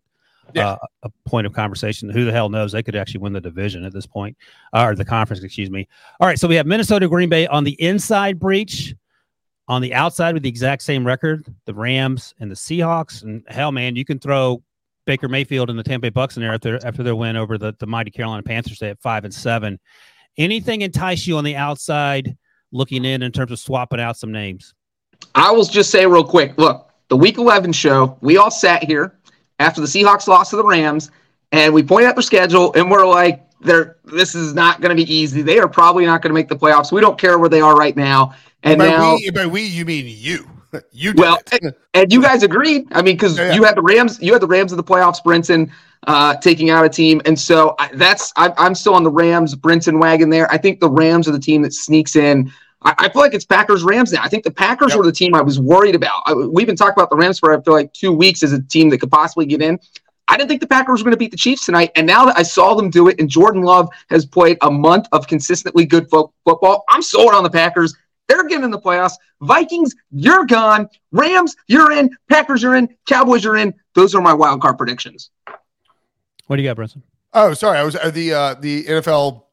[0.53, 0.71] Yeah.
[0.71, 2.09] uh, a point of conversation.
[2.09, 2.71] Who the hell knows?
[2.71, 4.35] They could actually win the division at this point,
[4.73, 5.87] uh, or the conference, excuse me.
[6.19, 8.95] All right, so we have Minnesota, Green Bay on the inside Breech.
[9.69, 13.23] On the outside with the exact same record, the Rams and the Seahawks.
[13.23, 14.61] And hell, man, you can throw
[15.05, 17.73] Baker Mayfield and the Tampa Bay Bucks in there after after their win over the,
[17.79, 19.79] the mighty Carolina Panthers They at five and seven.
[20.37, 22.35] Anything entice you on the outside
[22.71, 24.73] looking in in terms of swapping out some names?
[25.35, 29.17] I will just say real quick look, the week 11 show, we all sat here
[29.59, 31.11] after the Seahawks lost to the Rams
[31.51, 34.95] and we pointed out their schedule and we're like, they're, this is not going to
[34.95, 35.41] be easy.
[35.41, 36.91] They are probably not going to make the playoffs.
[36.91, 38.33] We don't care where they are right now.
[38.63, 40.49] And by now, we, by we, you mean you.
[40.91, 41.77] You did well, it.
[41.93, 42.87] and you guys agreed.
[42.93, 43.53] I mean, because Yeah, yeah.
[43.53, 45.69] you had the Rams, you had the Rams in the playoffs, Brinson
[46.07, 49.55] uh, taking out a team, and so I, that's I, I'm still on the Rams
[49.55, 50.51] Brinson wagon there.
[50.51, 52.51] I think the Rams are the team that sneaks in.
[52.83, 54.21] I, I feel like it's Packers Rams now.
[54.23, 54.97] I think the Packers Yep.
[54.97, 56.23] were the team I was worried about.
[56.25, 58.61] I, we've been talking about the Rams for I feel like two weeks as a
[58.61, 59.79] team that could possibly get in.
[60.27, 62.37] I didn't think the Packers were going to beat the Chiefs tonight, and now that
[62.37, 66.09] I saw them do it, and Jordan Love has played a month of consistently good
[66.09, 67.93] fo- football, I'm sold on the Packers.
[68.29, 69.15] They're getting in the playoffs.
[69.41, 70.87] Vikings, you're gone.
[71.11, 72.09] Rams, you're in.
[72.29, 72.87] Packers, you're in.
[73.05, 73.73] Cowboys, you're in.
[73.95, 75.29] Those are my wild card predictions.
[76.47, 77.01] What do you got, Brinson?
[77.33, 77.77] Oh, sorry.
[77.77, 79.43] I was uh, the uh, the NFL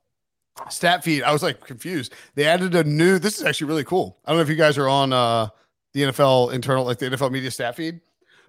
[0.69, 1.23] stat feed.
[1.23, 2.13] I was like confused.
[2.35, 3.19] They added a new.
[3.19, 4.19] This is actually really cool.
[4.25, 5.49] I don't know if you guys are on uh,
[5.95, 8.01] the NFL internal, like the NFL media stat feed,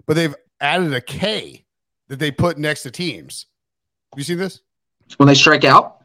[0.06, 1.64] but they've added a K
[2.08, 3.46] that they put next to teams.
[4.12, 4.60] Have you seen this?
[5.16, 5.98] When they strike out.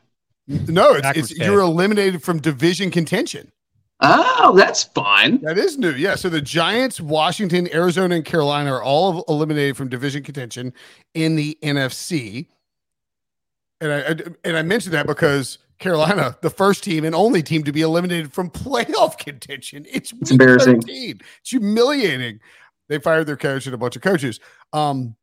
[0.47, 3.51] No, it's, it's you're eliminated from division contention.
[3.99, 5.39] Oh, that's fun.
[5.41, 5.91] That is new.
[5.91, 6.15] Yeah.
[6.15, 10.73] So the Giants, Washington, Arizona, and Carolina are all eliminated from division contention
[11.15, 12.47] in the NFC.
[13.81, 17.63] And I, I and I mentioned that because Carolina, the first team and only team
[17.63, 19.85] to be eliminated from playoff contention.
[19.91, 20.81] It's, It's embarrassing.
[20.81, 21.21] 13.
[21.41, 22.39] It's humiliating.
[22.89, 24.39] They fired their coach and a bunch of coaches.
[24.73, 25.15] Um,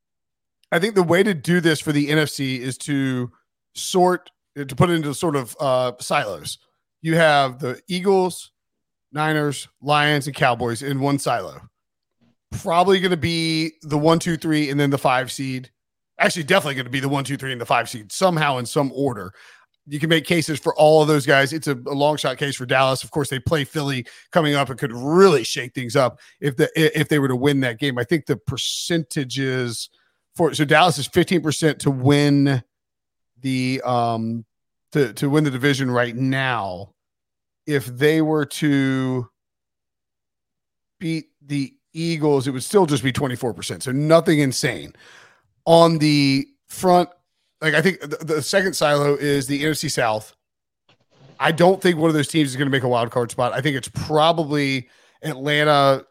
[0.71, 3.31] I think the way to do this for the NFC is to
[3.75, 6.59] sort to put it into sort of uh, silos.
[7.03, 8.53] You have the Eagles,
[9.15, 11.63] Niners, Lions, and Cowboys in one silo.
[12.51, 15.71] Probably going to be the one, two, three, and then the five seed.
[16.19, 18.67] Actually, definitely going to be the one, two, three, and the five seed somehow in
[18.67, 19.33] some order.
[19.87, 21.53] you can make cases for all of those guys.
[21.53, 23.05] It's a, a, long shot case for Dallas.
[23.05, 26.71] Of course, they play Philly coming up and could really shake things up if the
[26.75, 27.99] if they were to win that game.
[27.99, 29.91] I think the percentages
[30.35, 32.63] for so Dallas is 15% to win
[33.41, 34.45] the um
[34.93, 36.94] to to win the division right now.
[37.67, 39.29] If they were to
[41.01, 43.83] beat the Eagles, it would still just be 24%.
[43.83, 44.95] So nothing insane.
[45.67, 47.09] On the front
[47.65, 50.37] like I think the, the second silo is the NFC South.
[51.41, 53.53] I don't think one of those teams is going to make a wild card spot.
[53.53, 54.89] I think it's probably
[55.23, 56.05] Atlanta.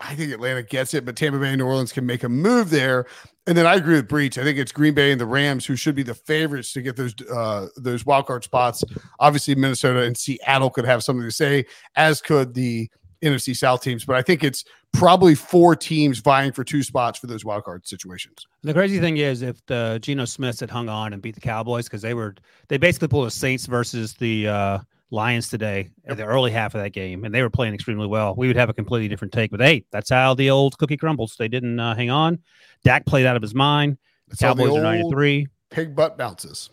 [0.00, 2.70] I think Atlanta gets it, but Tampa Bay and New Orleans can make a move
[2.70, 3.06] there.
[3.48, 4.36] And then I agree with Breech.
[4.36, 6.96] I think it's Green Bay and the Rams who should be the favorites to get
[6.96, 8.84] those uh, those wild card spots.
[9.20, 11.64] Obviously, Minnesota and Seattle could have something to say,
[11.96, 12.90] as could the
[13.22, 17.26] NFC South teams, but I think it's probably four teams vying for two spots for
[17.26, 18.46] those wild card situations.
[18.62, 21.86] The crazy thing is, if the Geno Smiths had hung on and beat the Cowboys,
[21.86, 22.34] because they were
[22.68, 24.78] they basically pulled the Saints versus the uh,
[25.10, 26.16] Lions today yep.
[26.16, 28.34] the early half of that game, and they were playing extremely well.
[28.36, 31.36] We would have a completely different take, but hey, that's how the old cookie crumbles.
[31.38, 32.40] They didn't uh, hang on.
[32.84, 33.98] Dak played out of his mind.
[34.28, 35.48] The Cowboys are ninety three.
[35.70, 36.70] Pig butt bounces.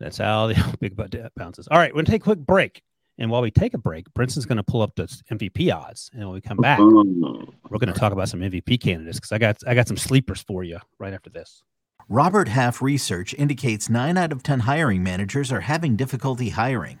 [0.00, 1.66] That's how the big butt bounces.
[1.68, 2.82] All right, we're gonna take a quick break.
[3.18, 6.22] And while we take a break, Brinson's going to pull up the MVP odds, and
[6.22, 9.56] when we come back, we're going to talk about some MVP candidates because I got
[9.66, 11.64] I got some sleepers for you right after this.
[12.08, 17.00] Robert Half research indicates nine out of ten hiring managers are having difficulty hiring.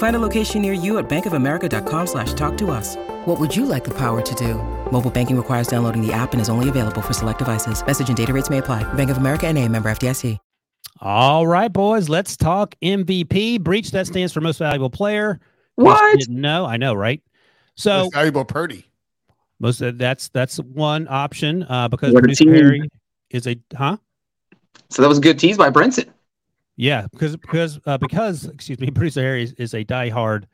[0.00, 2.96] Find a location near you at bankofamerica.com slash talk to us.
[3.26, 4.54] What would you like the power to do?
[4.90, 7.84] Mobile banking requires downloading the app and is only available for select devices.
[7.86, 8.82] Message and data rates may apply.
[8.94, 10.38] Bank of America and a member FDIC.
[11.02, 13.60] All right, boys, let's talk MVP.
[13.60, 15.38] Breech, that stands for most valuable player.
[15.74, 16.18] What?
[16.18, 16.46] Didn't.
[16.46, 17.22] I know, right?
[17.74, 18.86] So most valuable Purdy.
[19.58, 22.88] Most of, that's that's one option uh, because producer Harry
[23.28, 23.98] is a huh.
[24.88, 26.08] So that was a good tease by Brinson.
[26.80, 30.44] Yeah, because because uh, because excuse me, producer Harry is, is a diehard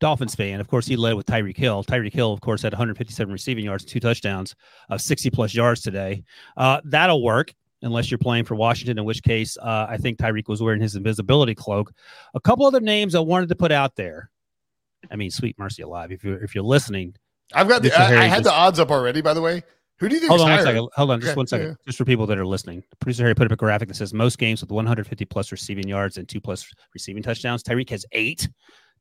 [0.00, 0.58] Dolphins fan.
[0.58, 1.84] Of course, he led with Tyreek Hill.
[1.84, 4.56] Tyreek Hill, of course, had 157 receiving yards, two touchdowns,
[4.90, 6.24] of 60 plus yards today.
[6.56, 10.48] Uh, that'll work unless you're playing for Washington, in which case uh, I think Tyreek
[10.48, 11.92] was wearing his invisibility cloak.
[12.34, 14.28] A couple other names I wanted to put out there.
[15.08, 16.10] I mean, sweet mercy alive.
[16.10, 17.14] If you're if you're listening,
[17.54, 17.96] I've got the.
[17.96, 19.20] I, I had just, the odds up already.
[19.20, 19.62] By the way,
[19.98, 20.30] who do you think?
[20.30, 20.56] Hold on higher?
[20.56, 20.88] one second.
[20.94, 21.36] Hold on, just okay.
[21.36, 21.66] one second.
[21.68, 21.74] Yeah.
[21.86, 24.38] Just for people that are listening, producer Harry put up a graphic that says most
[24.38, 27.62] games with 150 plus receiving yards and two plus receiving touchdowns.
[27.62, 28.48] Tyreek has eight,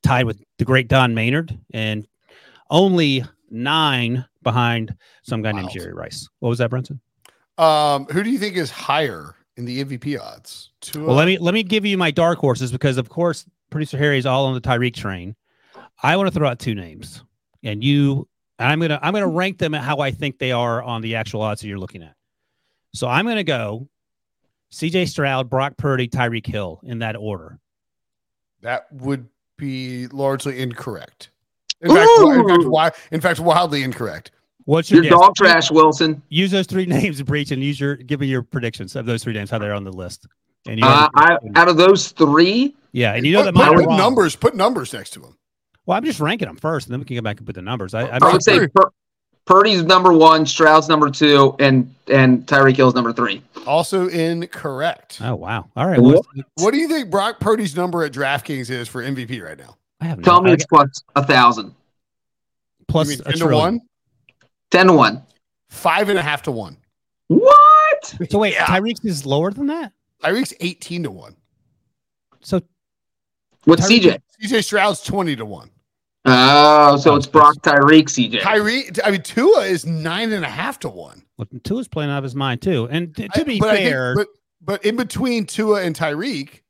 [0.03, 2.07] tied with the great Don Maynard, and
[2.69, 6.29] only nine behind some guy named Jerry Rice.
[6.39, 6.99] What was that, Brinson?
[7.57, 10.71] Um, who do you think is higher in the MVP odds?
[10.81, 11.07] Tua?
[11.07, 14.17] Well, let me let me give you my dark horses because, of course, producer Harry
[14.17, 15.35] is all on the Tyreek train.
[16.03, 17.23] I want to throw out two names,
[17.63, 18.27] and you
[18.60, 21.16] and I'm gonna I'm gonna rank them at how I think they are on the
[21.16, 22.16] actual odds that you're looking at.
[22.93, 23.88] So I'm gonna go
[24.72, 27.60] CJ Stroud, Brock Purdy, Tyreek Hill in that order.
[28.62, 29.28] That would
[29.58, 31.30] be largely incorrect.
[31.82, 34.32] In fact, in fact, why, in fact, wildly incorrect.
[34.64, 36.22] What's your, your dog trash, Wilson?
[36.30, 39.34] Use those three names, Breech, and use your give me your predictions of those three
[39.34, 40.28] names, how they're on the list.
[40.68, 43.89] And you uh, I, out of those three, yeah, and you know put, that put
[43.89, 45.38] numbers, put numbers next to them.
[45.86, 47.61] Well, I'm just ranking them first, and then we can go back and put the
[47.61, 47.93] numbers.
[47.93, 48.91] I, I, I would say Pur-
[49.45, 53.43] Purdy's number one, Stroud's number two, and and Tyreek Hill's number three.
[53.67, 55.19] Also incorrect.
[55.21, 55.69] Oh wow!
[55.75, 55.99] All right.
[55.99, 56.25] What?
[56.55, 59.77] what do you think Brock Purdy's number at DraftKings is for MVP right now?
[60.01, 60.21] I have.
[60.23, 61.75] Tell no, me it's plus a thousand.
[62.88, 63.81] Plus ten to one.
[64.71, 65.21] Ten to one.
[65.69, 66.77] Five and a half to one.
[67.27, 68.15] What?
[68.29, 68.65] So wait, yeah.
[68.65, 69.93] Tyreek's is lower than that.
[70.23, 71.36] Tyreek's eighteen to one.
[72.41, 72.61] So
[73.65, 74.19] what's CJ?
[74.41, 75.69] CJ Stroud's twenty to one.
[76.26, 78.41] Oh, so it's Brock Tyreek, CJ.
[78.41, 81.23] Tyreek, I mean, Tua is nine and a half to one.
[81.38, 82.88] Well, Tua's playing out of his mind too.
[82.89, 84.28] And t- to be I, fair, think,
[84.61, 86.61] but but in between Tua and Tyreek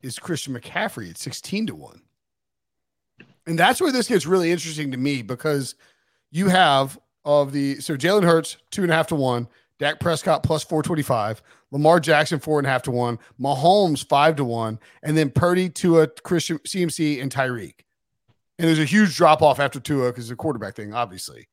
[0.00, 2.00] is Christian McCaffrey at sixteen to one,
[3.46, 5.74] and that's where this gets really interesting to me because
[6.30, 9.46] you have of the so Jalen Hurts two and a half to one,
[9.78, 14.44] Dak Prescott plus 425, Lamar Jackson four and a half to one, Mahomes five to
[14.44, 17.74] one, and then Purdy, Tua, Christian CMC, and Tyreek.
[18.60, 21.48] And there's a huge drop off after Tua because the quarterback thing, obviously.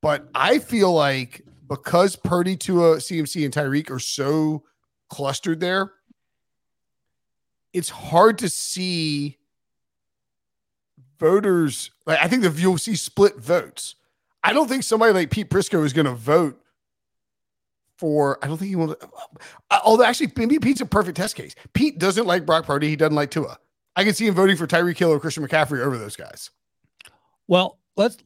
[0.00, 4.62] But I feel like because Purdy, Tua, CMC, and Tyreek are so
[5.10, 5.92] clustered there,
[7.72, 9.38] it's hard to see
[11.18, 11.90] voters.
[12.06, 13.96] Like I think the you'll see split votes.
[14.44, 16.60] I don't think somebody like Pete Prisco is going to vote
[17.96, 18.38] for.
[18.40, 18.96] I don't think he will.
[19.68, 21.56] Uh, although actually, maybe Pete's a perfect test case.
[21.72, 22.88] Pete doesn't like Brock Purdy.
[22.88, 23.58] He doesn't like Tua.
[23.94, 26.50] I can see him voting for Tyreek Hill or Christian McCaffrey over those guys.
[27.48, 28.16] Well, let's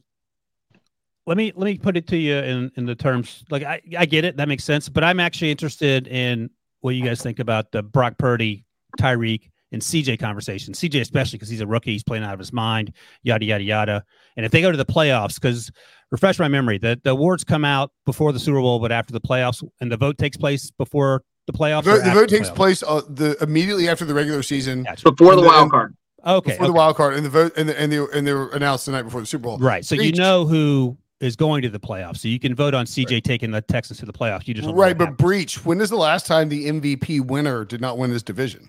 [1.25, 4.05] let me let me put it to you in in the terms like I I
[4.05, 6.49] get it that makes sense, but I'm actually interested in
[6.81, 8.65] what you guys think about the Brock Purdy,
[8.99, 10.73] Tyreek, and CJ conversation.
[10.73, 12.93] CJ especially because he's a rookie, he's playing out of his mind,
[13.23, 14.03] yada yada yada.
[14.37, 15.71] And if they go to the playoffs, because
[16.11, 19.21] refresh my memory, the, the awards come out before the Super Bowl, but after the
[19.21, 21.85] playoffs, and the vote takes place before the playoffs.
[21.85, 22.55] The, the vote takes playoffs?
[22.55, 25.11] place uh, the immediately after the regular season, Gotcha.
[25.11, 25.95] before the And then- wild card.
[26.25, 28.49] Okay, before the wild card, and the vote and the, and they and they were
[28.49, 29.57] announced the night before the Super Bowl.
[29.59, 29.85] right.
[29.85, 33.23] So you know who is going to the playoffs, so you can vote on CJ
[33.23, 34.45] taking the Texans to the playoffs.
[34.47, 35.17] You just Right, but happens.
[35.17, 35.65] Breech.
[35.65, 38.67] When is the last time the MVP winner did not win his division?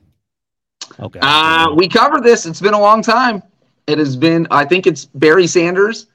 [1.01, 1.19] okay.
[1.21, 2.47] Uh, we covered this.
[2.47, 3.43] It's been a long time.
[3.89, 4.47] It has been.
[4.53, 6.07] I think it's Barry Sanders.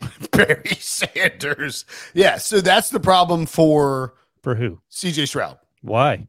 [0.32, 1.84] Barry Sanders.
[2.12, 4.80] Yeah, so that's the problem for for who?
[4.90, 5.58] CJ Stroud.
[5.82, 6.26] Why?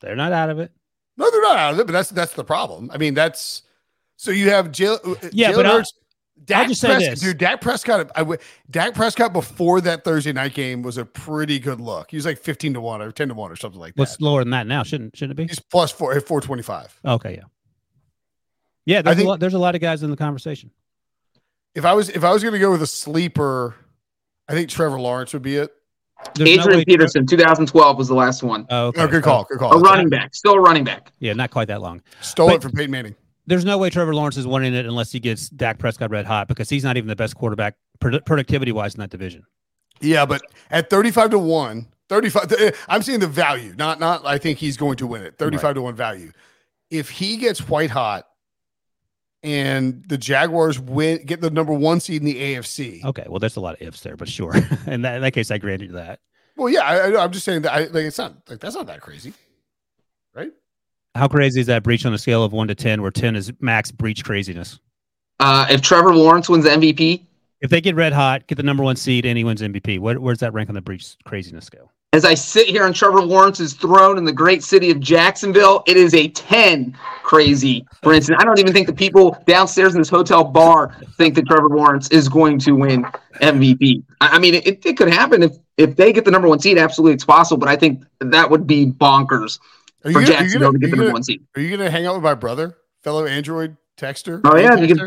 [0.00, 0.72] They're not out of it.
[1.16, 2.90] No, they're not out of it, but that's that's the problem.
[2.92, 3.62] I mean, that's
[4.16, 5.24] so you have Jalen.
[5.24, 5.92] Uh, yeah, Jalen but Hurts-
[6.44, 7.20] Dak I'll just say Prescott, this.
[7.20, 7.38] dude.
[7.38, 8.10] Dak Prescott.
[8.14, 8.38] I w-
[8.70, 12.10] Dak Prescott before that Thursday night game was a pretty good look.
[12.10, 14.00] He was like fifteen to one or ten to one or something like that.
[14.00, 14.82] What's lower than that now?
[14.82, 15.48] Shouldn't shouldn't it be?
[15.48, 16.94] He's plus four at four twenty five.
[17.06, 17.44] Okay, yeah.
[18.84, 20.70] Yeah, there's, think- a lot, there's a lot of guys in the conversation.
[21.74, 23.74] If I was if I was going to go with a sleeper,
[24.46, 25.70] I think Trevor Lawrence would be it.
[26.34, 28.66] There's Adrian way- Peterson, 2012 was the last one.
[28.70, 29.02] Oh, okay.
[29.02, 29.44] Oh, good call.
[29.44, 29.72] Good call.
[29.74, 31.12] A running back, still a running back.
[31.18, 32.02] Yeah, not quite that long.
[32.20, 33.14] Stole But- it from Peyton Manning.
[33.48, 36.48] There's no way Trevor Lawrence is winning it unless he gets Dak Prescott red hot
[36.48, 39.44] because he's not even the best quarterback productivity wise in that division.
[40.00, 44.38] Yeah, but at 35 to 1, 35 eh, I'm seeing the value, not not I
[44.38, 45.38] think he's going to win it.
[45.38, 46.32] 35 to 1 value.
[46.90, 48.26] If he gets white hot
[49.42, 53.04] and the Jaguars win get the number 1 seed in the AFC.
[53.04, 54.54] Okay, well, there's a lot of ifs there, but sure.
[54.86, 56.20] in, that, in that case, I granted you that.
[56.56, 58.86] Well, yeah, I, I, I'm just saying that I like it's not like that's not
[58.86, 59.34] that crazy.
[60.34, 60.52] Right?
[61.14, 63.52] How crazy is that Breech on a scale of one to 10, where 10 is
[63.60, 64.78] max Breech craziness?
[65.38, 67.26] Uh, if Trevor Lawrence wins the MVP,
[67.60, 70.18] If they get red hot, get the number one seed, and he wins MVP, where,
[70.20, 71.92] where's that rank on the Breech craziness scale?
[72.16, 75.98] As I sit here on Trevor Lawrence's throne in the great city of Jacksonville, it
[75.98, 77.86] is a 10 crazy.
[78.02, 81.46] For instance, I don't even think the people downstairs in this hotel bar think that
[81.46, 83.04] Trevor Lawrence is going to win
[83.42, 84.02] MVP.
[84.22, 86.78] I mean, it, it could happen if if they get the number one seed.
[86.78, 89.60] Absolutely, it's possible, but I think that would be bonkers
[90.02, 91.44] Are for gonna, Jacksonville gonna, to get the number gonna, one seed.
[91.54, 94.40] are you gonna hang out with my brother, fellow Android texter?
[94.42, 94.98] Oh, yeah, can-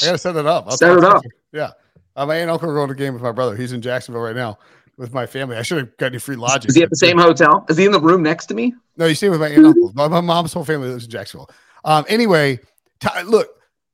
[0.00, 0.66] I gotta set that up.
[0.66, 1.22] I'll Set it to up.
[1.52, 1.70] Yeah.
[2.16, 3.56] Uh, my aunt and uncle are going to game with my brother.
[3.56, 4.58] He's in Jacksonville right now
[4.96, 5.56] with my family.
[5.56, 6.68] I should have got any free lodging.
[6.68, 7.64] Is he at the same hotel?
[7.68, 8.74] Is he in the room next to me?
[8.96, 9.92] No, you stay with my aunt and uncle.
[9.94, 11.50] My, my mom's whole family lives in Jacksonville.
[11.84, 12.60] Um, anyway,
[13.00, 13.48] Ty, look,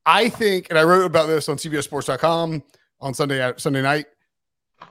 [0.05, 2.63] I think, and I wrote about this on CBSSports.com
[3.01, 4.07] on Sunday Sunday night.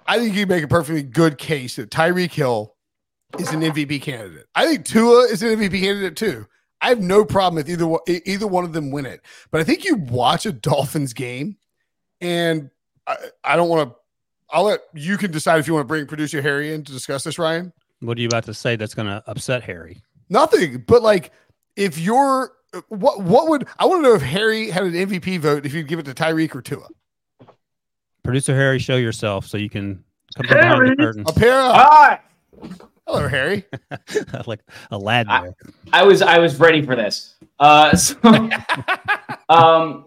[0.05, 2.75] I think you make a perfectly good case that Tyreek Hill
[3.37, 4.45] is an MVP candidate.
[4.55, 6.45] I think Tua is an MVP candidate too.
[6.81, 9.21] I have no problem with either one, either one of them win it.
[9.51, 11.57] But I think you watch a Dolphins game,
[12.21, 12.69] and
[13.05, 13.95] I, I don't want to.
[14.51, 17.23] I'll let you can decide if you want to bring producer Harry in to discuss
[17.23, 17.73] this, Ryan.
[17.99, 20.01] What are you about to say that's going to upset Harry?
[20.29, 20.83] Nothing.
[20.87, 21.31] But like,
[21.75, 22.51] if you're
[22.89, 25.87] what what would I want to know if Harry had an MVP vote if you'd
[25.87, 26.87] give it to Tyreek or Tua?
[28.23, 30.03] Producer Harry, show yourself so you can
[30.35, 30.95] come from behind the Harry!
[30.97, 31.23] curtain.
[31.27, 32.19] A pair of Hi.
[33.07, 33.63] hello, Harry.
[34.45, 34.59] like
[34.91, 35.51] a lad I-
[35.93, 37.35] I was I was ready for this.
[37.59, 38.17] Uh, so,
[39.49, 40.05] um,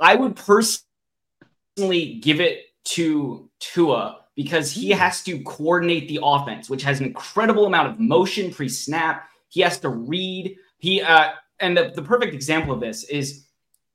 [0.00, 6.82] I would personally give it to Tua because he has to coordinate the offense, which
[6.82, 9.28] has an incredible amount of motion pre-snap.
[9.48, 10.56] He has to read.
[10.78, 13.46] He uh, and the, the perfect example of this is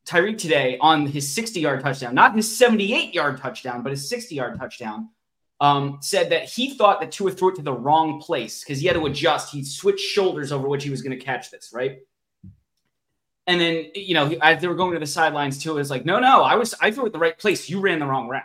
[0.06, 5.10] Tyreek today on his 60-yard touchdown, not his 78-yard touchdown, but his 60-yard touchdown.
[5.60, 8.88] Um, said that he thought that Tua threw it to the wrong place because he
[8.88, 9.54] had to adjust.
[9.54, 12.00] He switched shoulders over which he was going to catch this, right?
[13.46, 16.20] And then, you know, as they were going to the sidelines, Tua was like, "No,
[16.20, 17.70] no, I was I threw it the right place.
[17.70, 18.42] You ran the wrong route."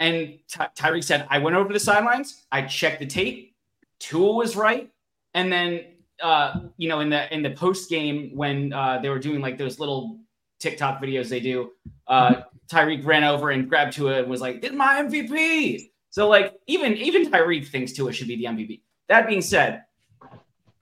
[0.00, 2.46] And Ty- Tyreek said, "I went over to the sidelines.
[2.50, 3.54] I checked the tape.
[4.00, 4.90] Tua was right."
[5.34, 5.84] And then,
[6.22, 9.58] uh, you know, in the in the post game when uh, they were doing like
[9.58, 10.18] those little
[10.58, 11.70] TikTok videos they do,
[12.08, 16.28] uh, Tyreek ran over and grabbed Tua and was like, "This is my MVP." So
[16.28, 18.80] like even even Tyreek thinks Tua should be the MVP.
[19.08, 19.84] That being said,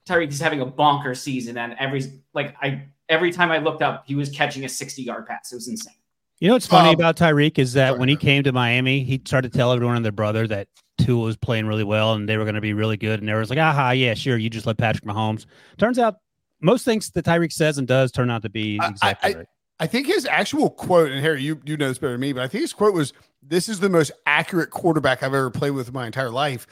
[0.07, 2.03] Tyreek is having a bonker season, and every
[2.33, 5.51] like I every time I looked up, he was catching a 60 yard pass.
[5.51, 5.93] It was insane.
[6.39, 9.03] You know what's funny Um, about Tyreek is that sorry, when he came to Miami,
[9.03, 10.67] he started to tell everyone and their brother that
[10.99, 13.19] Tua was playing really well and they were going to be really good.
[13.19, 14.37] And everyone's like, aha, yeah, sure.
[14.37, 15.45] You just let Patrick Mahomes.
[15.77, 16.15] Turns out
[16.61, 19.37] most things that Tyreek says and does turn out to be I- I- exactly I-
[19.39, 19.47] right.
[19.81, 22.43] I think his actual quote, and Harry, you you know this better than me, but
[22.43, 25.87] I think his quote was, "This is the most accurate quarterback I've ever played with
[25.87, 26.67] in my entire life,"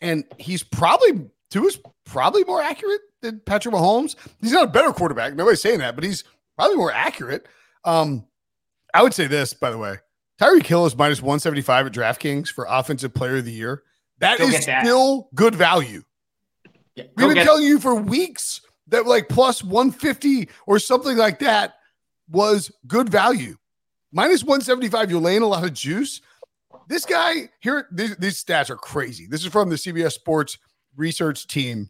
[0.00, 4.14] and he's probably Tua's probably more accurate than Patrick Mahomes.
[4.40, 5.34] He's not a better quarterback.
[5.34, 6.22] Nobody's saying that, but he's
[6.56, 7.46] probably more accurate.
[7.84, 8.26] Um,
[8.94, 9.96] I would say this, by the way,
[10.40, 13.82] Tyreek Hill is minus one seventy five at DraftKings for Offensive Player of the Year.
[14.18, 14.84] That Go is that.
[14.84, 16.02] still good value.
[16.94, 21.74] Yeah, We've been telling you for weeks that like plus 150 or something like that
[22.30, 23.56] was good value.
[24.12, 26.20] Minus 175, you're laying a lot of juice.
[26.88, 29.26] This guy here, these, these stats are crazy.
[29.26, 30.58] This is from the CBS Sports
[30.96, 31.88] research team.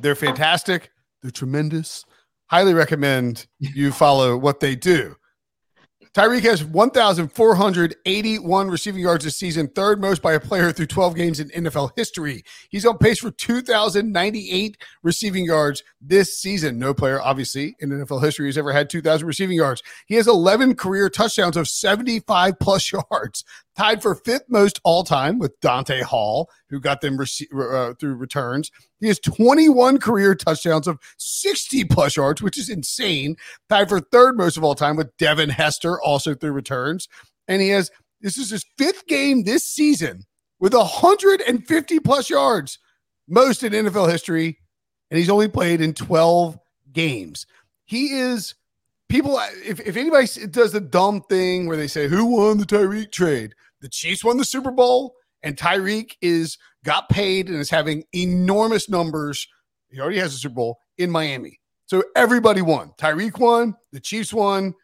[0.00, 0.90] They're fantastic.
[1.20, 2.04] They're tremendous.
[2.46, 5.16] Highly recommend you follow what they do.
[6.14, 11.40] Tyreek has 1,481 receiving yards this season, third most by a player through 12 games
[11.40, 12.44] in NFL history.
[12.68, 16.78] He's on pace for 2,098 receiving yards this season.
[16.78, 19.82] No player, obviously, in NFL history has ever had 2,000 receiving yards.
[20.06, 23.42] He has 11 career touchdowns of 75 plus yards,
[23.76, 28.14] tied for fifth most all time with Dante Hall, who got them rece- uh, through
[28.14, 28.70] returns.
[29.00, 33.36] He has 21 career touchdowns of 60 plus yards, which is insane.
[33.68, 37.08] Tied for third most of all time with Devin Hester, also through returns.
[37.48, 40.24] And he has, this is his fifth game this season
[40.60, 42.78] with 150 plus yards,
[43.28, 44.58] most in NFL history.
[45.10, 46.58] And he's only played in 12
[46.92, 47.46] games.
[47.84, 48.54] He is,
[49.12, 52.64] people, uh, if, if anybody does the dumb thing where they say, who won the
[52.64, 53.54] Tyreek trade?
[53.82, 58.88] The Chiefs won the Super Bowl, and Tyreek is got paid and is having enormous
[58.88, 59.46] numbers.
[59.90, 61.60] He already has a Super Bowl in Miami.
[61.84, 62.92] So everybody won.
[62.98, 64.74] Tyreek won, the Chiefs won.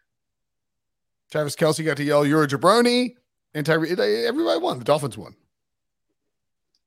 [1.33, 3.15] Travis Kelce got to yell, You're a jabroni.
[3.55, 4.79] And Tyreek, everybody won.
[4.79, 5.35] The Dolphins won.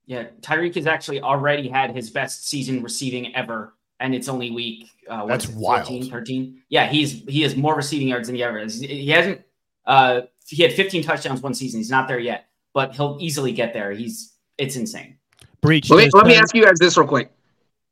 [0.06, 4.90] Yeah, Tyreek has actually already had his best season receiving ever, and it's only week.
[5.08, 5.88] Uh, what That's it, wild.
[5.88, 6.62] 14, 13?
[6.70, 8.80] Yeah, he's he has more receiving yards than he ever has.
[8.80, 9.42] He hasn't.
[9.86, 11.80] Uh, he had 15 touchdowns one season.
[11.80, 13.92] He's not there yet, but he'll easily get there.
[13.92, 15.18] He's it's insane.
[15.62, 15.90] Breech.
[15.90, 17.32] Let me, let me ask you guys this real quick.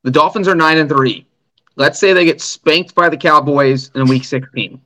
[0.04, 1.26] The Dolphins are nine and three.
[1.76, 4.82] Let's say they get spanked by the Cowboys in week 16.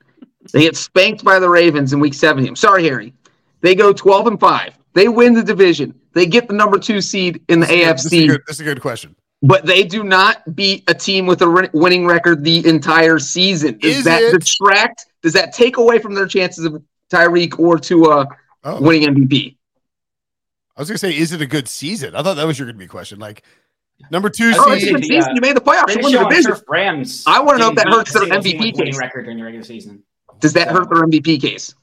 [0.52, 2.48] They get spanked by the Ravens in week 17.
[2.48, 3.14] I'm sorry, Harry.
[3.62, 4.78] They go 12 and 5.
[4.94, 5.96] They win the division.
[6.14, 8.58] They get the number two seed in the This is a is, AFC, good, this
[8.58, 9.16] is a good question.
[9.44, 13.78] But they do not beat a team with a win- winning record the entire season.
[13.78, 15.06] Does Is that it- detract?
[15.22, 16.82] Does that take away from their chances of
[17.12, 18.28] Tyreek or Tua
[18.64, 19.58] Oh, winning MVP?
[20.76, 22.16] I was going to say, Is it a good season?
[22.16, 23.20] I thought that was your going to be question.
[23.20, 23.44] Like,
[24.10, 25.32] number two I Oh, it's a good season.
[25.32, 25.94] uh, You made the playoffs.
[25.96, 26.56] You won the division.
[26.68, 27.24] Rams.
[27.28, 28.98] I wanna know if that hurts their MVP with winning case.
[28.98, 30.02] record during the regular season.
[30.40, 31.76] Does that hurt their MVP case?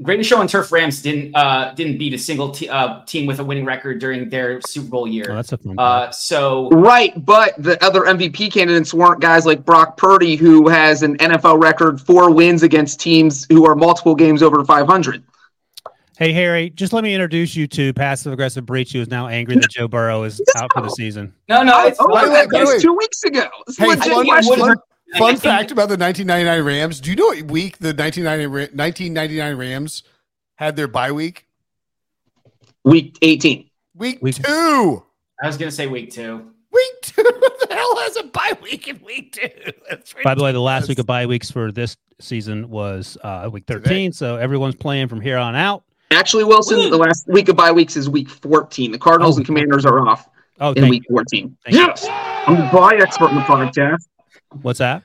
[0.00, 3.40] Greatest Show on Turf Rams didn't uh, didn't beat a single te- uh, team with
[3.40, 5.24] a winning record during their Super Bowl Oh, year.
[5.26, 5.76] that's a fun.
[5.78, 11.02] Uh, so Right, but the other MVP candidates weren't guys like Brock Purdy, who has
[11.02, 15.22] an NFL record four wins against teams who are multiple games over 500.
[16.16, 19.56] hey, Harry, just let me introduce you to passive aggressive Breech, who is now angry
[19.56, 21.34] that Joe Burrow is out for the season.
[21.48, 23.48] no, no, it's oh, by the way, that by the was way- two weeks ago.
[23.66, 24.74] It's a Hey, legit fun, question.
[25.12, 27.00] Fun, I fun think- fact about the 1999 Rams.
[27.00, 30.02] Do you know what week the 1999 1999 Rams
[30.56, 31.46] had their bye week?
[32.84, 33.68] Week 18.
[33.94, 35.02] Week, Week- two.
[35.42, 36.50] I was gonna say week two.
[36.72, 37.22] Week two.
[37.38, 39.48] What the hell has a bye week in week two?
[39.88, 43.48] That's By the way, the last week of bye weeks for this season was uh,
[43.52, 43.82] week Today.
[43.84, 44.12] 13.
[44.12, 45.84] So everyone's playing from here on out.
[46.10, 48.92] Actually, Wilson, the last week of bye weeks is week 14.
[48.92, 49.38] The Cardinals Oh.
[49.38, 50.28] and Commanders are off
[50.60, 51.14] Oh, in week you.
[51.14, 51.56] 14.
[51.64, 51.80] Thank you.
[51.82, 52.06] yes.
[52.08, 54.06] I'm the bye expert in the podcast.
[54.62, 55.02] What's that?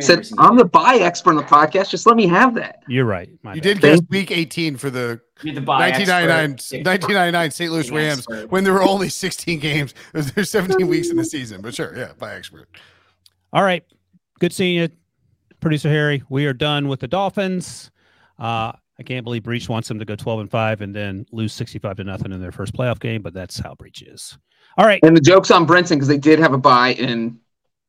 [0.00, 1.90] Said, I'm the bye expert on the podcast.
[1.90, 2.82] Just let me have that.
[2.88, 3.28] You're right.
[3.42, 3.62] My You bad.
[3.62, 6.76] did guess Thank- week 18 for the You're the 1999, expert.
[6.86, 7.72] 1999 St.
[7.72, 8.50] Louis Big Rams expert.
[8.50, 9.92] when there were only 16 games.
[10.14, 12.68] There's 17 weeks in the season, but sure, yeah, bye expert.
[13.52, 13.84] All right.
[14.38, 14.88] Good seeing you,
[15.60, 16.22] producer Harry.
[16.30, 17.90] We are done with the Dolphins.
[18.38, 21.52] Uh, I can't believe Breech wants them to go 12 and 5 and then lose
[21.52, 24.38] 65 to nothing in their first playoff game, but that's how Breech is.
[24.78, 25.00] All right.
[25.02, 27.38] And the joke's on Brinson because they did have a bye in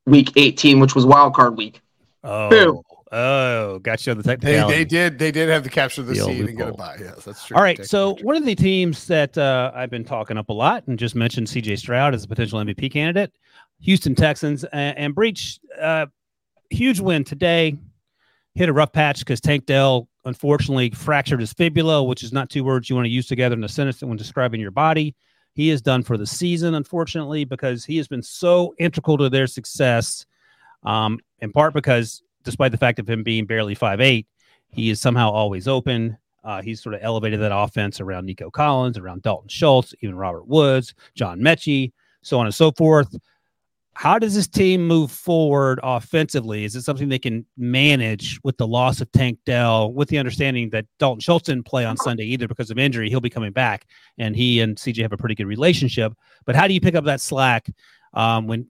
[0.06, 1.82] week 18, which was wild card week.
[2.24, 2.82] Oh, Boom.
[3.12, 4.78] oh, got you on the They, technicality.
[4.78, 6.78] they did they did have to capture the The old seed and get a loophole.
[6.78, 6.98] bye.
[7.00, 7.58] Yes, that's true.
[7.58, 7.84] All right.
[7.86, 11.16] So one of the teams that uh, I've been talking up a lot and just
[11.16, 13.34] mentioned CJ Stroud as a potential MVP candidate,
[13.82, 16.06] Houston Texans and, and Breech, uh,
[16.70, 17.78] huge win today.
[18.56, 22.64] Hit a rough patch because Tank Dell unfortunately fractured his fibula, which is not two
[22.64, 25.16] words you want to use together in a sentence when describing your body.
[25.54, 29.48] He is done for the season, unfortunately, because he has been so integral to their
[29.48, 30.26] success.
[30.84, 34.28] Um, in part because, despite the fact of him being barely five eight,
[34.70, 36.18] he is somehow always open.
[36.44, 40.48] Uh, he's sort of elevated that offense around Nico Collins, around Dalton Schultz, even Robert
[40.48, 43.16] Woods, John Metchie, so on and so forth.
[43.96, 46.66] How does this team move forward offensively?
[46.66, 50.72] Is it something they can manage with the loss of Tank Dell, with the understanding
[50.72, 53.10] that Dalton Schultz didn't play on Sunday either because of injury?
[53.10, 53.86] He'll be coming back,
[54.18, 56.14] and he and CJ have a pretty good relationship.
[56.46, 57.70] But how do you pick up that slack
[58.14, 58.68] um, when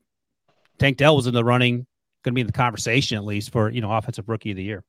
[0.78, 1.86] Tank Dell was in the running,
[2.24, 4.64] going to be in the conversation at least for you know offensive rookie of the
[4.64, 4.84] year?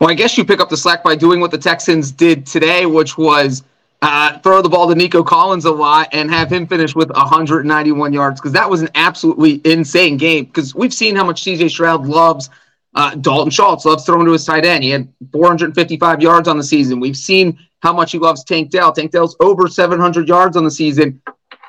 [0.00, 2.86] Well, I guess you pick up the slack by doing what the Texans did today,
[2.86, 3.62] which was
[4.00, 8.12] uh, throw the ball to Nico Collins a lot and have him finish with 191
[8.12, 10.44] yards because that was an absolutely insane game.
[10.44, 12.48] Because we've seen how much CJ Stroud loves
[12.94, 14.84] uh, Dalton Schultz, loves throwing to his tight end.
[14.84, 17.00] He had 455 yards on the season.
[17.00, 18.92] We've seen how much he loves Tank Dell.
[18.92, 21.20] Tank Dell's over 700 yards on the season.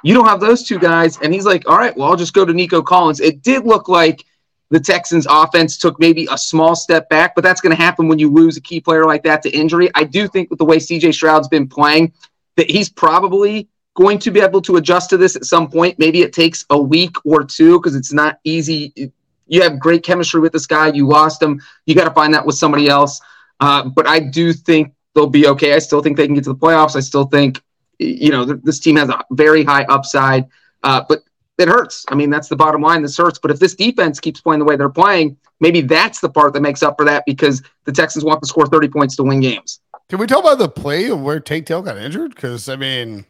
[0.04, 1.20] You don't have those two guys.
[1.22, 3.20] And he's like, all right, well, I'll just go to Nico Collins.
[3.20, 4.24] It did look like
[4.70, 8.20] the Texans offense took maybe a small step back, but that's going to happen when
[8.20, 9.90] you lose a key player like that to injury.
[9.96, 12.14] I do think with the way CJ Stroud's been playing,
[12.56, 15.98] that he's probably going to be able to adjust to this at some point.
[15.98, 19.12] Maybe it takes a week or two because it's not easy.
[19.48, 20.88] You have great chemistry with this guy.
[20.88, 21.62] You lost him.
[21.86, 23.20] You got to find that with somebody else.
[23.60, 25.74] Uh, but I do think they'll be okay.
[25.74, 26.96] I still think they can get to the playoffs.
[26.96, 27.62] I still think,
[27.98, 30.46] you know, th- this team has a very high upside.
[30.84, 31.24] Uh, but
[31.60, 32.06] it hurts.
[32.10, 33.02] I mean, that's the bottom line.
[33.02, 33.38] This hurts.
[33.40, 36.62] But if this defense keeps playing the way they're playing, maybe that's the part that
[36.62, 39.80] makes up for that because the Texans want to score 30 points to win games.
[40.10, 42.34] Can we talk about the play of where Tank Dell got injured?
[42.34, 43.26] Because I mean,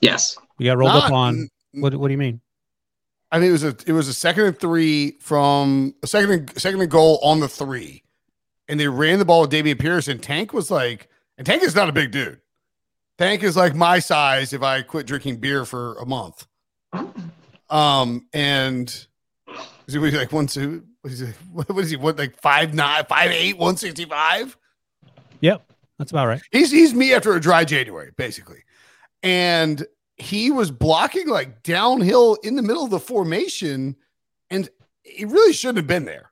[0.00, 1.48] yes, we got rolled not, up on.
[1.72, 2.40] What, what do you mean?
[3.32, 6.60] I mean, it was a it was a second and three from a second and,
[6.60, 8.02] second and goal on the three,
[8.68, 11.74] and they ran the ball with Dameon Pierce, and Tank was like, and Tank is
[11.74, 12.40] not a big dude.
[13.16, 16.46] Tank is like my size if I quit drinking beer for a month.
[16.92, 17.12] Oh.
[17.74, 18.88] Um, and
[19.86, 20.84] is he like one two?
[21.02, 21.26] What is he?
[21.52, 21.96] What is he?
[21.96, 24.56] What like five nine, five eight, one sixty five?
[25.40, 26.40] Yep, that's about right.
[26.52, 28.62] He's he's me after a dry January, basically,
[29.24, 29.84] and
[30.16, 33.96] he was blocking like downhill in the middle of the formation,
[34.50, 34.68] and
[35.02, 36.30] he really shouldn't have been there.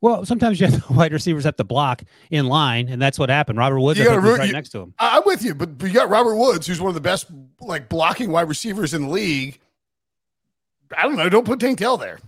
[0.00, 3.30] Well, sometimes you have the wide receivers have to block in line, and that's what
[3.30, 3.58] happened.
[3.58, 4.94] Robert Woods was right you, next to him.
[5.00, 7.26] I'm with you, but, but you got Robert Woods, who's one of the best
[7.60, 9.58] like blocking wide receivers in the league,
[10.96, 11.28] I don't know.
[11.28, 12.18] Don't put Tank Dell there.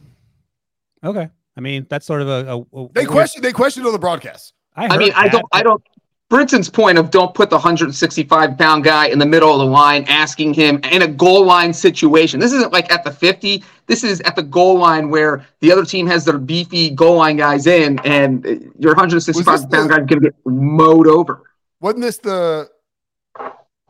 [1.05, 1.29] Okay.
[1.57, 2.53] I mean, that's sort of a.
[2.53, 3.43] a, a they question.
[3.43, 4.55] They questioned on the broadcast.
[4.77, 5.19] I, I mean, that.
[5.19, 5.47] I don't.
[5.53, 5.83] I don't.
[6.31, 10.05] Brinson's point of don't put the 165 pound guy in the middle of the line,
[10.07, 12.39] asking him in a goal line situation.
[12.39, 13.65] This isn't like at the 50.
[13.87, 17.37] This is at the goal line where the other team has their beefy goal line
[17.37, 18.45] guys in, and
[18.79, 21.43] your 165 pound guy is going to get mowed over.
[21.81, 22.71] Wasn't this the?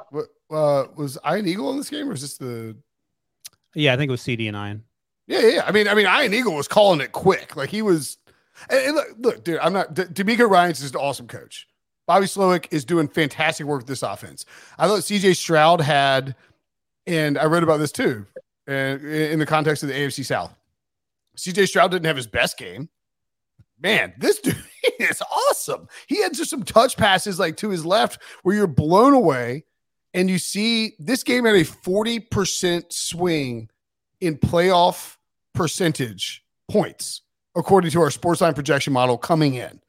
[0.08, 2.74] What uh, was Ian Eagle in this game, or is this the
[3.74, 4.84] yeah, I think it was CD and Iron.
[5.26, 5.64] Yeah, yeah.
[5.64, 7.56] I mean, I mean, Iron Eagle was calling it quick.
[7.56, 8.18] Like he was.
[8.68, 9.94] And, look, look, dude, I'm not.
[9.94, 11.68] D- DeMeco Ryans is an awesome coach.
[12.06, 14.44] Bobby Slowik is doing fantastic work with this offense.
[14.78, 16.34] I thought CJ Stroud had,
[17.06, 18.26] and I read about this too,
[18.66, 20.52] and in the context of the AFC South.
[21.36, 22.88] CJ Stroud didn't have his best game.
[23.80, 24.56] Man, this dude
[24.98, 25.88] is awesome.
[26.08, 29.64] He had just some touch passes like to his left where you're blown away
[30.14, 33.68] and you see this game had a 40% swing
[34.20, 35.16] in playoff
[35.54, 37.22] percentage points,
[37.56, 39.80] according to our sportsline projection model coming in.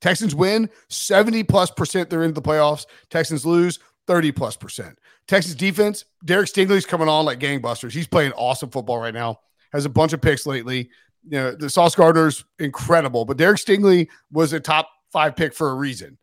[0.00, 2.86] Texans win 70 plus percent, they're into the playoffs.
[3.10, 4.98] Texans lose 30 plus percent.
[5.26, 7.92] Texas defense, Derek Stingley's coming on like gangbusters.
[7.92, 9.40] He's playing awesome football right now,
[9.72, 10.90] has a bunch of picks lately.
[11.24, 15.70] You know, the Sauce Gardner's incredible, but Derek Stingley was a top five pick for
[15.70, 16.16] a reason.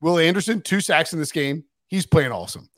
[0.00, 2.70] Will Anderson, two sacks in this game, He's playing awesome.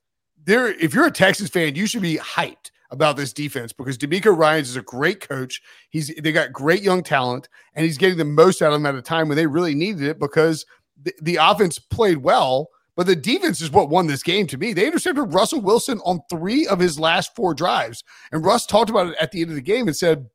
[0.45, 4.37] There, if you're a Texas fan, you should be hyped about this defense because DeMeco
[4.37, 5.61] Ryans is a great coach.
[5.91, 8.95] He's they got great young talent, and he's getting the most out of them at
[8.95, 10.65] a time when they really needed it because
[11.01, 14.73] the, the offense played well, but the defense is what won this game to me.
[14.73, 18.03] They intercepted Russell Wilson on three of his last four drives,
[18.33, 20.27] and Russ talked about it at the end of the game and said,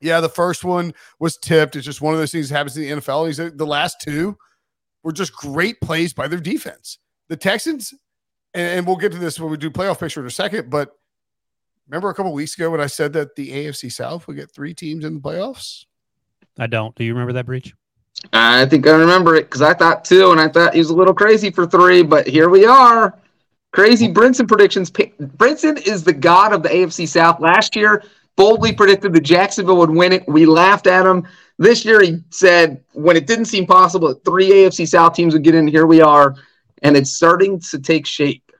[0.00, 1.76] "Yeah, the first one was tipped.
[1.76, 4.00] It's just one of those things that happens in the NFL." He said the last
[4.00, 4.38] two
[5.02, 6.98] were just great plays by their defense.
[7.28, 7.94] The Texans
[8.54, 10.70] and, and we'll get to this when we do playoff picture in a second.
[10.70, 10.96] But
[11.88, 14.74] remember a couple weeks ago when I said that the AFC South would get three
[14.74, 15.84] teams in the playoffs?
[16.58, 16.94] I don't.
[16.94, 17.74] Do you remember that Breech?
[18.32, 20.94] I think I remember it because I thought two, and I thought he was a
[20.94, 23.18] little crazy for three, but here we are.
[23.72, 24.90] Crazy Brinson predictions.
[24.90, 27.40] Brinson is the god of the AFC South.
[27.40, 28.04] Last year,
[28.36, 30.26] boldly predicted that Jacksonville would win it.
[30.28, 31.26] We laughed at him.
[31.58, 35.42] This year, he said when it didn't seem possible that three AFC South teams would
[35.42, 36.36] get in, here we are,
[36.84, 38.52] and it's starting to take shape.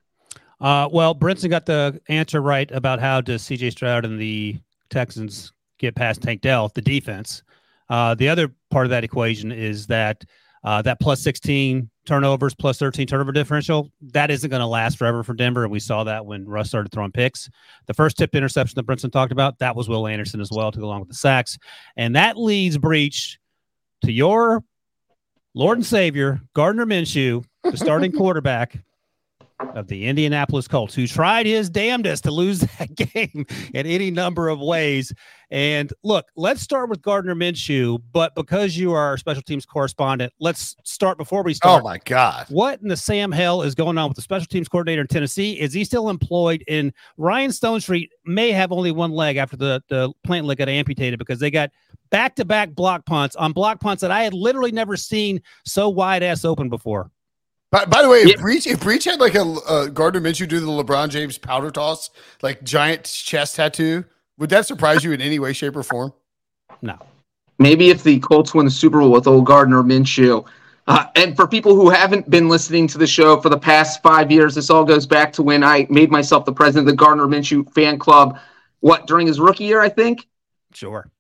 [0.61, 4.59] Uh, well, Brinson got the answer right about how does CJ Stroud and the
[4.89, 7.43] Texans get past Tank Dell, the defense.
[7.91, 10.25] Uh, the other part of that equation is that
[10.65, 15.23] uh, that plus 16 turnovers, plus 13 turnover differential, that isn't going to last forever
[15.23, 15.65] for Denver.
[15.65, 17.51] And we saw that when Russ started throwing picks.
[17.87, 20.79] The first tipped interception that Brinson talked about, that was Will Anderson as well to
[20.79, 21.59] go along with the sacks.
[21.97, 23.39] And that leads Breech
[24.05, 24.65] to your
[25.53, 28.79] Lord and Savior, Gardner Minshew, the starting quarterback
[29.61, 34.49] of the Indianapolis Colts, who tried his damnedest to lose that game in any number
[34.49, 35.13] of ways.
[35.51, 40.33] And look, let's start with Gardner Minshew, but because you are our special teams correspondent,
[40.41, 41.83] let's start before we oh, start.
[41.83, 42.47] Oh my God.
[42.49, 45.61] What in the Sam hell is going on with the special teams coordinator in Tennessee?
[45.61, 46.65] Is he still employed?
[46.69, 51.19] And Ryan Stonehouse may have only one leg after the, the plant leg got amputated
[51.19, 51.71] because they got
[52.11, 55.89] back to back block punts on block punts that I had literally never seen so
[55.89, 57.11] wide ass open before.
[57.75, 58.37] By, by the way, if Yeah.
[58.41, 62.09] Breech if Breech had like a uh, Gardner Minshew do the LeBron James powder toss,
[62.41, 64.05] like giant chest tattoo,
[64.39, 66.13] would that surprise you in any way, shape, or form?
[66.83, 66.97] No.
[67.59, 70.47] Maybe if the Colts win the Super Bowl with old Gardner Minshew.
[70.87, 74.31] Uh, and for people who haven't been listening to the show for the past five
[74.31, 77.27] years, this all goes back to when I made myself the president of the Gardner
[77.27, 78.39] Minshew fan club.
[78.81, 80.29] What during his rookie year, I think,
[80.73, 81.11] Sure.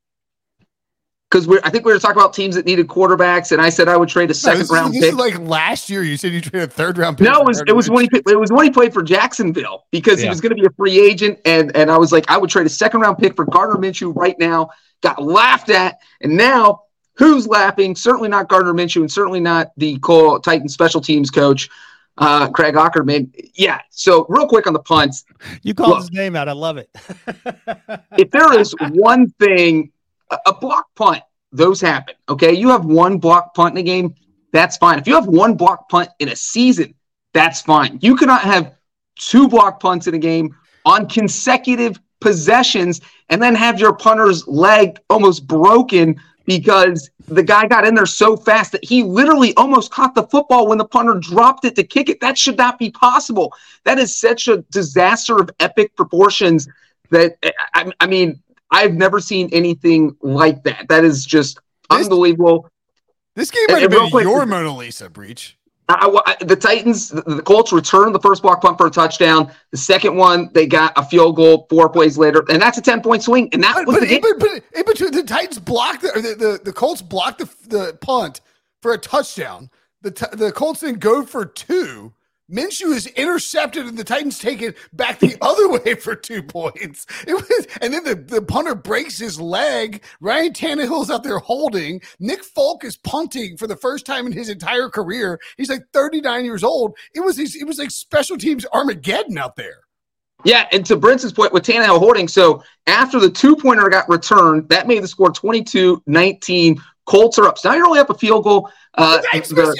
[1.34, 3.88] Because we I think we were talking about teams that needed quarterbacks, and I said
[3.88, 5.14] I would trade a No, second this, round is, this pick.
[5.14, 6.04] is like last year.
[6.04, 7.24] You said you traded a third round pick.
[7.26, 10.20] No, it was it was when he it was when he played for Jacksonville because
[10.20, 12.50] he was going to be a free agent, and and I was like I would
[12.50, 14.68] trade a second round pick for Gardner Minshew right now.
[15.02, 16.82] Got laughed at, and now
[17.16, 17.96] who's laughing?
[17.96, 21.68] Certainly not Gardner Minshew, and certainly not the Cole Titan special teams coach,
[22.16, 23.28] uh, Craig Aukerman.
[23.56, 23.80] Yeah.
[23.90, 25.24] So real quick on the punts,
[25.64, 25.98] You called Look.
[26.02, 26.48] his name out.
[26.48, 26.88] I love it.
[28.18, 29.90] if there is one thing,
[30.46, 31.22] a, block punt,
[31.52, 32.14] those happen.
[32.28, 34.14] Okay, you have one block punt in a game,
[34.52, 34.98] that's fine.
[34.98, 36.94] If you have one block punt in a season,
[37.32, 37.98] that's fine.
[38.02, 38.74] You cannot have
[39.16, 40.54] two block punts in a game
[40.84, 47.86] on consecutive possessions and then have your punter's leg almost broken because the guy got
[47.86, 51.64] in there so fast that he literally almost caught the football when the punter dropped
[51.64, 52.20] it to kick it.
[52.20, 53.52] That should not be possible.
[53.84, 56.68] That is such a disaster of epic proportions
[57.10, 57.36] that
[57.74, 58.42] I, I mean,
[58.74, 60.86] I've never seen anything like that.
[60.88, 61.58] That is just
[61.90, 62.68] This- unbelievable.
[63.36, 65.56] This game might have And been quick- your Mona Lisa Breech.
[65.88, 69.50] I, I- the Titans, the, the Colts returned the first block punt for a touchdown.
[69.70, 73.02] The second one, they got a field goal four plays later, and that's a ten
[73.02, 73.48] point swing.
[73.52, 74.20] And that But, was but, the game.
[74.22, 77.50] but, but, but, but the Titans blocked the, or the, the the Colts blocked the
[77.68, 78.40] the punt
[78.82, 79.68] for a touchdown.
[80.02, 82.12] The t- the Colts then go for two.
[82.50, 87.06] Minshew is intercepted, and the Titans take it back the other way for two points.
[87.26, 90.02] It was, and then the, the punter breaks his leg.
[90.20, 92.02] Ryan Tannehill's out there holding.
[92.18, 95.40] Nick Folk is punting for the first time in his entire career.
[95.56, 96.96] He's like 39 years old.
[97.14, 99.78] It was it was like special teams Armageddon out there.
[100.44, 104.68] Yeah, and to Brinson's point with Tannehill holding, so after the two pointer got returned,
[104.68, 106.82] that made the score 22 19.
[107.06, 107.58] Colts are up.
[107.58, 108.70] So now you're only up a field goal.
[108.94, 109.28] Uh, the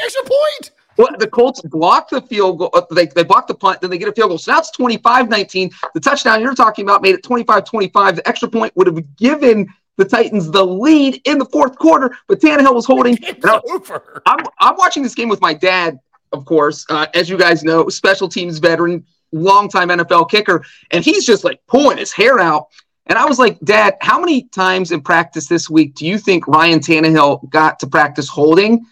[0.03, 0.71] extra point.
[0.97, 2.71] Well, the Colts blocked the field goal.
[2.75, 4.39] uh, They, they block the punt, then they get a field goal.
[4.39, 5.71] So now it's 25 19.
[5.95, 8.17] The touchdown you're talking about made it 25 25.
[8.17, 9.67] The extra point would have given
[9.97, 13.17] the Titans the lead in the fourth quarter, but Tannehill was holding.
[13.45, 14.23] I- over.
[14.27, 15.99] I'm, I'm watching this game with my dad,
[16.33, 16.85] of course.
[16.91, 21.61] Uh, as you guys know, special teams veteran, longtime NFL kicker, and he's just like
[21.69, 22.67] pulling his hair out.
[23.07, 26.49] And I was like, Dad, how many times in practice this week do you think
[26.49, 28.85] Ryan Tannehill got to practice holding?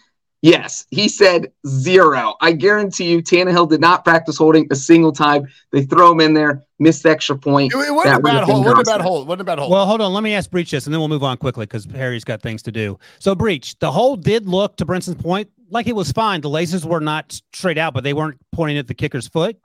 [0.43, 2.35] Yes, he said zero.
[2.41, 5.47] I guarantee you, Tannehill did not practice holding a single time.
[5.71, 7.73] They throw him in there, missed the extra point.
[7.73, 8.65] It, it wasn't a bad hold.
[8.65, 9.27] Wasn't a bad hold.
[9.29, 9.71] Wasn't a bad hold.
[9.71, 10.11] Well, hold on.
[10.11, 12.61] Let me ask Breech this, and then we'll move on quickly because Harry's got things
[12.63, 12.99] to do.
[13.19, 16.41] So, Breech, the hole did look, to Brinson's point, like it was fine.
[16.41, 19.57] The laces were not straight out, but they weren't pointing at the kicker's foot.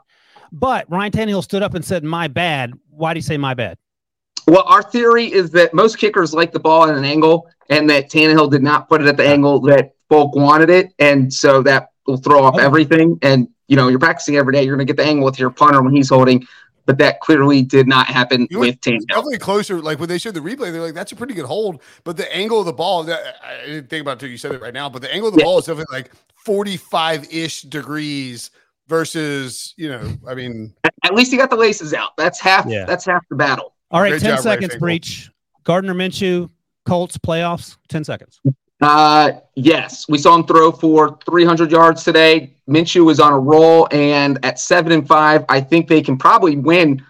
[0.52, 3.78] But Ryan Tannehill stood up and said, "My bad." Why do you say "my bad"?
[4.46, 8.10] Well, our theory is that most kickers like the ball at an angle, and that
[8.10, 11.90] Tannehill did not put it at the angle that Folk wanted it, and so that
[12.06, 12.60] will throw off Oh.
[12.60, 13.18] everything.
[13.22, 14.62] And you know, you're practicing every day.
[14.62, 16.46] You're going to get the angle with your punter when he's holding,
[16.86, 19.06] but that clearly did not happen You with It's Tannehill.
[19.08, 19.80] definitely closer.
[19.82, 22.34] Like when they showed the replay, they're like, "That's a pretty good hold," but the
[22.34, 23.04] angle of the ball.
[23.04, 24.88] That, I didn't think about it until you said it right now.
[24.88, 25.44] But the angle of the Yeah.
[25.44, 28.50] ball is definitely like forty-five ish degrees
[28.88, 30.72] versus, you know, I mean,
[31.04, 32.16] At least he got the laces out.
[32.16, 32.64] That's half.
[32.66, 32.86] Yeah.
[32.86, 33.74] That's half the battle.
[33.90, 34.68] All right, Great ten job, seconds.
[34.72, 34.80] Finkel.
[34.80, 35.30] Breech.
[35.64, 36.48] Gardner Minshew,
[36.86, 37.76] Colts playoffs.
[37.88, 38.40] Ten seconds.
[38.80, 42.54] Uh, yes, we saw him throw for 300 yards today.
[42.68, 46.56] Minshew is on a roll, and at seven and five, I think they can probably
[46.56, 47.04] win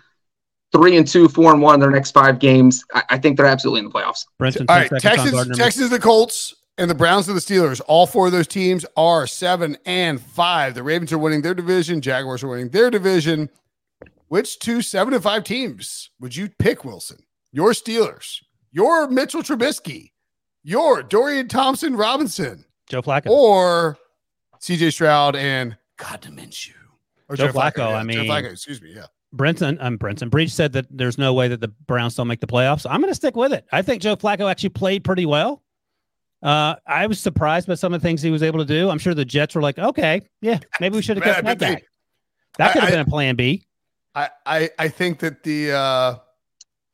[0.72, 3.46] three and two, four and one in their next five games, I, I think they're
[3.46, 4.26] absolutely in the playoffs.
[4.40, 5.54] Brinson, All 10 right, seconds on Texans, Gardner.
[5.54, 7.80] Texans, the Colts, and the Browns and the Steelers.
[7.86, 10.74] All four of those teams are seven and five.
[10.74, 12.00] The Ravens are winning their division.
[12.00, 13.50] Jaguars are winning their division.
[14.28, 17.18] Which two seven and five teams would you pick, Wilson?
[17.50, 20.10] Your Steelers, your Mitchell Trubisky,
[20.62, 23.26] your Dorian Thompson Robinson, Joe Flacco.
[23.30, 23.96] or
[24.60, 26.72] CJ Stroud and Gardner Minshew.
[27.28, 28.92] Or Joe Flacco, I Joe mean- Flacco, excuse me.
[28.94, 29.06] Yeah.
[29.36, 32.46] Brinson, um, Brinson Breech said that there's no way that the Browns don't make the
[32.46, 32.86] playoffs.
[32.88, 33.66] I'm going to stick with it.
[33.70, 35.62] I think Joe Flacco actually played pretty well.
[36.42, 38.88] Uh, I was surprised by some of the things he was able to do.
[38.88, 41.82] I'm sure the Jets were like, okay, yeah, maybe we should have kept that guy.
[42.56, 43.66] That could have been a plan B.
[44.14, 46.14] I, I, I think that the uh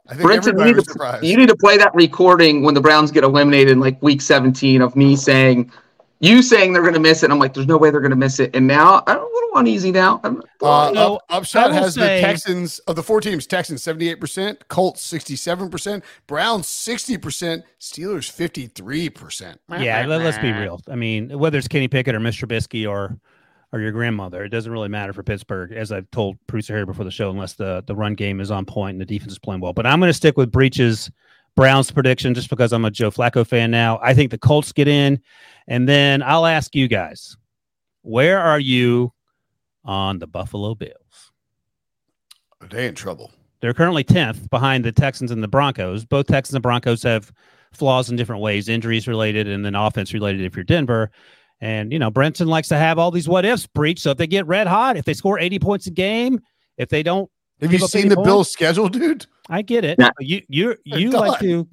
[0.08, 3.10] I think Brinson, you need, to, you need to play that recording when the Browns
[3.10, 5.70] get eliminated in like week 17 of me saying,
[6.20, 7.30] you saying they're going to miss it.
[7.30, 8.54] I'm like, there's no way they're going to miss it.
[8.54, 10.20] And now I'm a little uneasy now.
[10.24, 14.08] I'm, Uh, No, up, Upshot has say- the Texans of the four teams: Texans seventy
[14.08, 19.60] eight percent, Colts sixty seven percent, Browns sixty percent, Steelers fifty three percent.
[19.70, 20.80] Yeah, let, us be real.
[20.88, 22.46] I mean, whether it's Kenny Pickett or Mr.
[22.46, 23.18] Trubisky or
[23.74, 27.04] or your grandmother, it doesn't really matter for Pittsburgh, as I've told producer here before
[27.04, 29.60] the show, unless the the run game is on point and the defense is playing
[29.60, 29.72] well.
[29.72, 31.10] But I'm going to stick with Breech's
[31.56, 33.98] Browns prediction just because I'm a Joe Flacco fan now.
[34.00, 35.20] I think the Colts get in,
[35.66, 37.36] and then I'll ask you guys,
[38.02, 39.12] where are you
[39.84, 41.32] on the Buffalo Bills?
[42.60, 43.32] Are They in trouble.
[43.60, 46.04] They're currently 10th behind the Texans and the Broncos.
[46.04, 47.32] Both Texans and Broncos have
[47.72, 51.10] flaws in different ways, injuries related and then offense related if you're Denver.
[51.64, 53.98] And, you know, Brinson likes to have all these what ifs Breech.
[53.98, 56.38] So if they get red hot, if they score 80 points a game,
[56.76, 57.30] if they don't,
[57.62, 58.26] Have you seen the points?
[58.28, 59.24] Bills' schedule, dude?
[59.48, 59.96] I get it.
[59.98, 60.10] Yeah.
[60.14, 61.48] But You you They're like done.
[61.48, 61.68] to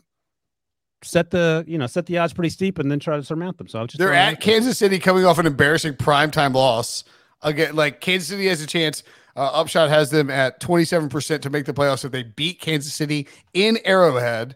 [1.03, 3.67] set the you know set the odds pretty steep and then try to surmount them.
[3.67, 4.39] So I was just They're at.
[4.39, 7.03] Kansas City, coming off an embarrassing primetime loss.
[7.41, 9.03] Again, like Kansas City has a chance.
[9.35, 12.61] Uh, Upshot has them at twenty seven percent to make the playoffs if they beat
[12.61, 14.55] Kansas City in Arrowhead.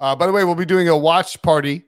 [0.00, 1.84] Uh, by the way, we'll be doing a watch party.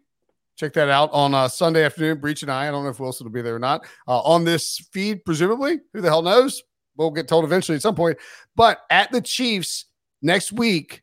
[0.58, 2.18] Check that out on uh, Sunday afternoon.
[2.18, 2.66] Breech and I.
[2.66, 5.24] I don't know if Wilson will be there or not uh, on this feed.
[5.24, 6.62] Presumably, who the hell knows?
[6.96, 8.18] We'll get told eventually at some point.
[8.56, 9.84] But at the Chiefs
[10.20, 11.02] next week,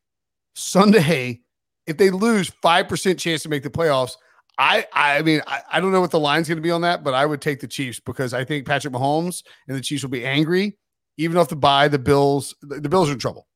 [0.56, 1.40] Sunday,
[1.88, 4.18] if they lose five percent chance to make the playoffs,
[4.58, 7.02] I I mean I, I don't know what the line's going to be on that,
[7.06, 10.10] but I would take the Chiefs because I think Patrick Mahomes and the Chiefs will
[10.10, 10.78] be angry,
[11.16, 11.88] even off the bye.
[11.88, 13.48] The Bills the Bills are in trouble.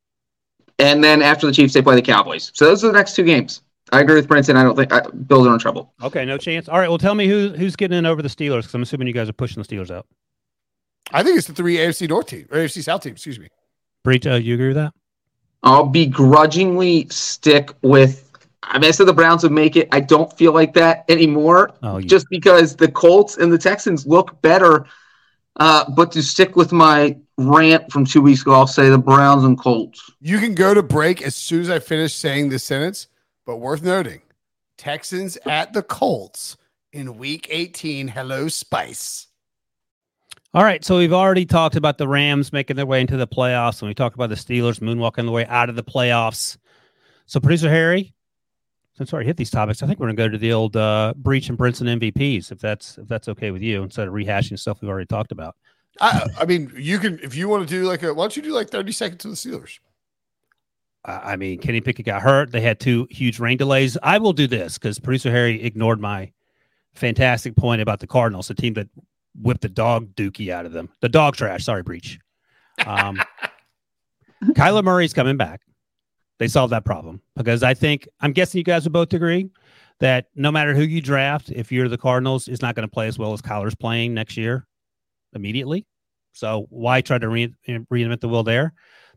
[0.79, 2.51] and then after the Chiefs, they play the Cowboys.
[2.53, 3.61] So those are the next two games.
[3.91, 4.55] I agree with Brinson.
[4.55, 5.93] I don't think I, Bills are in trouble.
[6.03, 6.69] Okay, no chance.
[6.69, 9.07] All right, well, tell me who who's getting in over the Steelers because I'm assuming
[9.07, 10.05] you guys are pushing the Steelers out.
[11.11, 13.13] I think it's the three AFC North team or AFC South team.
[13.13, 13.47] Excuse me.
[14.03, 14.93] Breech, uh, you agree with that?
[15.63, 18.25] I'll begrudgingly stick with.
[18.61, 19.87] I mean, I said the Browns would make it.
[19.91, 24.05] I don't feel like that anymore, Oh, you, just because the Colts and the Texans
[24.05, 24.85] look better.
[25.59, 29.43] Uh, but to stick with my rant from two weeks ago, I'll say the Browns
[29.43, 30.11] and Colts.
[30.21, 33.07] You can go to break as soon as I finish saying this sentence,
[33.49, 34.21] but worth noting
[34.77, 36.55] Texans at the Colts
[36.93, 38.07] in week 18.
[38.07, 39.25] Hello, Spice.
[40.53, 43.81] All right, so we've already talked about the Rams making their way into the playoffs,
[43.81, 46.57] and we talked about the Steelers moonwalking their way out of the playoffs.
[47.25, 48.13] So, producer Harry,
[48.93, 50.77] since we already hit these topics, I think we're going to go to the old
[50.77, 54.59] uh, Breech and Brinson MVPs, if that's if that's okay with you, instead of rehashing
[54.59, 55.55] stuff we've already talked about.
[55.99, 58.43] I, I mean, you can, if you want to do like a, why don't you
[58.43, 59.79] do like 30 seconds to the Steelers?
[61.05, 62.51] I mean, Kenny Pickett got hurt.
[62.51, 63.97] They had two huge rain delays.
[64.03, 66.31] I will do this because producer Harry ignored my
[66.93, 68.89] fantastic point about the Cardinals, the team that
[69.41, 70.89] whipped the dog dookie out of them.
[71.01, 71.63] The dog trash.
[71.63, 72.19] Sorry, Breech.
[72.85, 73.21] Um,
[74.43, 75.61] Kyler Murray's coming back.
[76.37, 79.49] They solved that problem because I think I'm guessing you guys would both agree
[79.99, 83.07] that no matter who you draft, if you're the Cardinals, it's not going to play
[83.07, 84.65] as well as Kyler's playing next year
[85.33, 85.85] immediately.
[86.31, 88.73] So why try to re- reinvent the wheel there?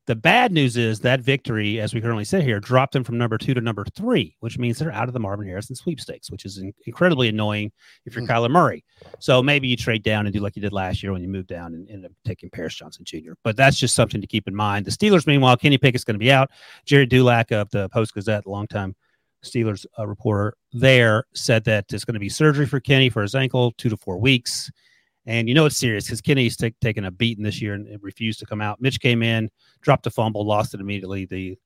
[0.08, 3.38] The bad news is that victory, as we currently sit here, dropped them from number
[3.38, 6.58] two to number three, which means they're out of the Marvin Harrison sweepstakes, which is
[6.58, 7.70] in- incredibly annoying
[8.04, 8.30] if you're Hmm.
[8.30, 8.84] Kyler Murray.
[9.20, 11.46] So maybe you trade down and do like you did last year when you moved
[11.46, 13.34] down and ended up taking Paris Johnson Jr.
[13.44, 14.86] But that's just something to keep in mind.
[14.86, 16.50] The Steelers, meanwhile, Kenny Pickett's going to be out.
[16.84, 18.96] Gerry Dulac of the Post Gazette, longtime
[19.44, 23.36] Steelers uh, reporter there, said that it's going to be surgery for Kenny for his
[23.36, 24.68] ankle, two to four weeks.
[25.26, 28.40] And you know it's serious because Kenny's ta- taken a beating this year and refused
[28.40, 28.80] to come out.
[28.80, 29.50] Mitch came in,
[29.80, 31.26] dropped a fumble, lost it immediately.
[31.26, 31.58] The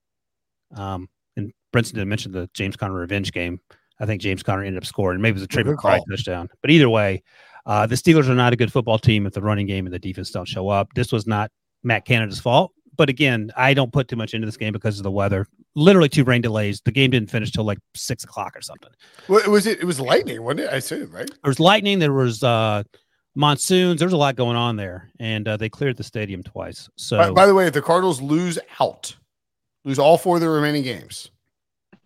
[0.74, 3.61] um and Brinson didn't mention the James Conner revenge game.
[3.98, 5.20] I think James Conner ended up scoring.
[5.20, 6.48] Maybe it was a Trey McBride touchdown.
[6.61, 7.22] But either way,
[7.64, 9.98] uh, the Steelers are not a good football team if the running game and the
[9.98, 10.88] defense don't show up.
[10.94, 11.50] This was not
[11.82, 12.72] Matt Canada's fault.
[12.96, 15.46] But again, I don't put too much into this game because of the weather.
[15.74, 16.80] Literally two rain delays.
[16.80, 18.90] The game didn't finish till like six o'clock or something.
[19.28, 20.72] Well, it was it, it was lightning, wasn't it?
[20.72, 21.28] I assume, right?
[21.28, 21.98] There was lightning.
[21.98, 22.84] There was uh,
[23.37, 24.01] monsoons.
[24.01, 26.89] There's a lot going on there, and uh, they cleared the stadium twice.
[26.97, 29.14] So By, by the way, if the Cardinals lose out,
[29.84, 31.30] lose all four of their remaining games.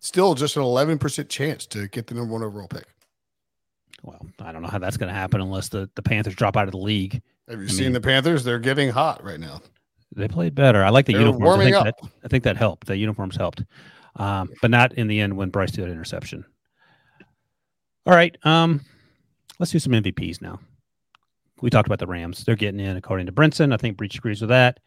[0.01, 2.87] Still just an 11% chance to get the number one overall pick.
[4.03, 6.65] Well, I don't know how that's going to happen unless the, the Panthers drop out
[6.65, 7.21] of the league.
[7.49, 8.45] Have you I seen mean- the Panthers?
[8.45, 9.61] They're getting hot right now.
[10.17, 10.83] They played better.
[10.83, 11.61] I like the They're uniforms.
[11.61, 11.85] I think, up.
[11.85, 12.89] That, I think that helped.
[12.89, 13.63] The uniforms helped,
[14.17, 16.45] um, but not in the end when Bryce did that interception.
[18.07, 18.81] All right, um,
[19.61, 20.59] let's do some MVPs now.
[21.63, 22.45] We talked about the Rams.
[22.45, 23.73] They're getting in according to Brinson.
[23.73, 24.81] I think Breech agrees with that.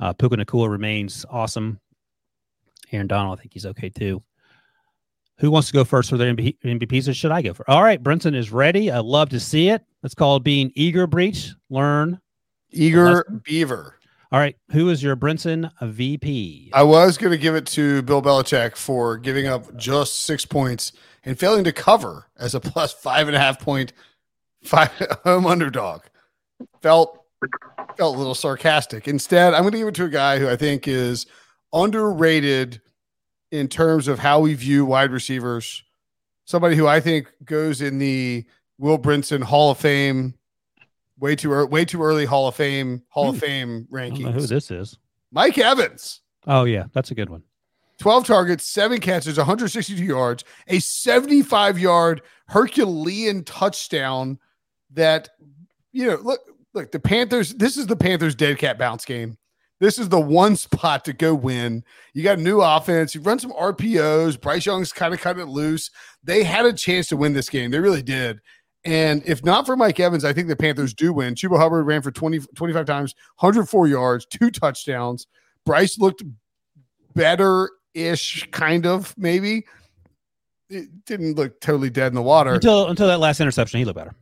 [0.00, 1.80] Uh, Puka Nacua remains awesome.
[2.92, 4.22] Aaron Donald, I think he's okay too.
[5.38, 7.68] Who wants to go first for their MVP MVPs, or should I go first?
[7.68, 8.90] All right, Brinson is ready.
[8.90, 9.84] I love to see it.
[10.02, 11.06] Let's being eager.
[11.06, 12.20] Breech, learn.
[12.70, 13.96] Eager Beaver.
[14.32, 16.70] All right, who is your Brinson VP?
[16.74, 20.92] I was going to give it to Bill Belichick for giving up just six points
[21.24, 23.92] and failing to cover as a plus five and a half point
[24.64, 24.90] five
[25.24, 26.02] home underdog.
[26.82, 27.22] Felt
[27.96, 29.08] felt a little sarcastic.
[29.08, 31.26] Instead, I'm going to give it to a guy who I think is
[31.72, 32.80] underrated
[33.50, 35.82] in terms of how we view wide receivers.
[36.44, 38.44] Somebody who I think goes in the
[38.78, 40.34] Will Brinson Hall of Fame,
[41.18, 43.40] way too early, way too early Hall of Fame Hall of Hmm.
[43.40, 44.98] Fame I don't know who this is.
[45.32, 46.20] Mike Evans.
[46.46, 47.42] Oh yeah, that's a good one.
[47.98, 54.38] 12 targets, seven catches, 162 yards, a 75 yard Herculean touchdown
[54.92, 55.30] that,
[55.96, 56.40] you know, look,
[56.74, 59.38] look, the Panthers, this is the Panthers dead cat bounce game.
[59.80, 61.84] This is the one spot to go win.
[62.12, 63.14] You got a new offense.
[63.14, 64.38] You run some RPOs.
[64.38, 65.90] Bryce Young's kind of cut it loose.
[66.22, 67.70] They had a chance to win this game.
[67.70, 68.40] They really did.
[68.84, 71.34] And if not for Mike Evans, I think the Panthers do win.
[71.34, 75.26] Chuba Hubbard ran for 20, 25 times, 104 yards, two touchdowns.
[75.64, 76.22] Bryce looked
[77.14, 79.64] better ish, kind of, maybe.
[80.68, 82.52] It didn't look totally dead in the water.
[82.52, 84.14] Until until that last interception, he looked better.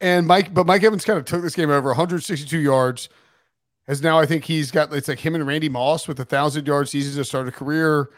[0.00, 3.08] And Mike, but Mike Evans kind of took this game over 162 yards.
[3.86, 6.66] Has now, I think he's got, it's like him and Randy Moss with a thousand
[6.66, 8.10] yard season to start a career.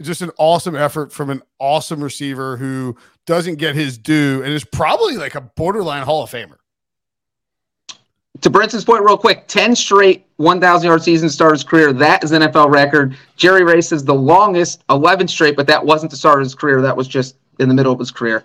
[0.00, 2.96] Just an awesome effort from an awesome receiver who
[3.26, 6.56] doesn't get his due and is probably like a borderline Hall of Famer.
[8.40, 11.92] To Brinson's point, real quick 10 straight 1,000 yard season his career.
[11.92, 13.16] That is NFL record.
[13.36, 16.80] Jerry Rice is the longest, 11 straight, but that wasn't the start of his career.
[16.80, 18.42] That was just in the middle of his career.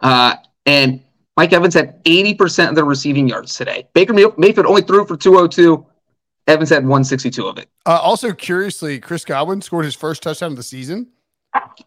[0.00, 1.00] Uh, and
[1.36, 3.86] Mike Evans had 80% of the receiving yards today.
[3.92, 5.84] Baker Mayfield only threw for 202.
[6.46, 7.68] Evans had 162 of it.
[7.84, 11.08] Uh, also, curiously, Chris Godwin scored his first touchdown of the season.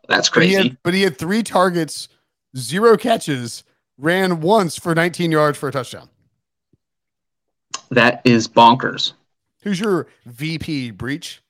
[0.08, 0.70] That's But he, crazy.
[0.70, 2.10] had, but he had three targets,
[2.58, 3.64] zero catches,
[3.98, 6.10] ran once for 19 yards for a touchdown.
[7.90, 9.14] That is bonkers.
[9.64, 11.42] Who's your VP Breech?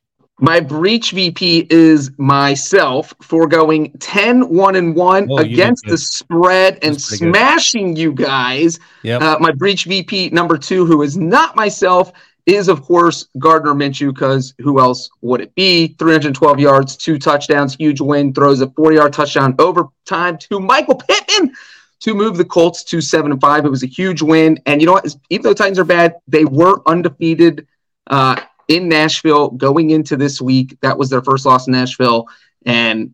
[0.41, 6.75] My Breech VP is myself for going 10 1 and 1 Oh, against the spread
[6.81, 7.35] and pretty good.
[7.35, 8.79] smashing you guys.
[9.03, 9.21] Yep.
[9.21, 12.13] Uh, my Breech VP number two, who is not myself,
[12.45, 15.89] is of course Gardner Minshew, because who else would it be?
[15.99, 21.53] 312 yards, two touchdowns, huge win, throws a 40 yard touchdown overtime to Michael Pittman
[21.99, 23.65] to move the Colts to seven and five.
[23.65, 24.57] It was a huge win.
[24.65, 25.13] And you know what?
[25.29, 27.67] Even though Titans are bad, they were undefeated
[28.07, 30.77] uh, in Nashville going into this week.
[30.81, 32.27] That was their first loss in Nashville.
[32.65, 33.13] And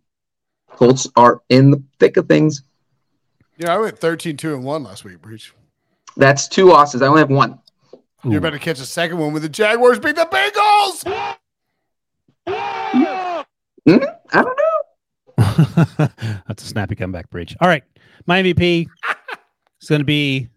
[0.69, 2.61] Colts are in the thick of things.
[3.57, 5.53] Yeah, I went 13 2 and 1 last week, Breech.
[6.17, 7.01] That's two losses.
[7.01, 7.59] I only have one.
[8.23, 11.03] You're about to catch a second one with the Jaguars beat the Bengals.
[12.47, 14.03] Hmm?
[14.33, 16.07] I don't know.
[16.47, 17.55] That's a snappy comeback Breech.
[17.61, 17.83] All right.
[18.25, 18.87] My MVP
[19.81, 20.49] is going to be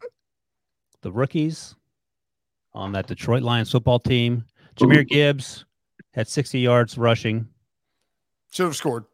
[1.02, 1.74] the rookies
[2.72, 4.44] on that Detroit Lions football team.
[4.78, 5.64] Jahmyr Gibbs
[6.12, 7.48] had 60 yards rushing.
[8.50, 9.04] Should have scored.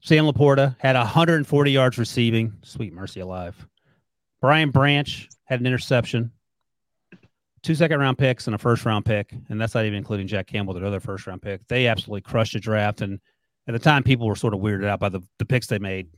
[0.00, 2.52] Sam LaPorta had 140 yards receiving.
[2.62, 3.66] Sweet mercy alive.
[4.40, 6.32] Brian Branch had an interception.
[7.62, 9.32] Two second round picks and a first round pick.
[9.48, 11.66] And that's not even including Jack Campbell, their other first round pick.
[11.68, 13.00] They absolutely crushed the draft.
[13.00, 13.20] And
[13.68, 16.08] at the time, people were sort of weirded out by the, the picks they made.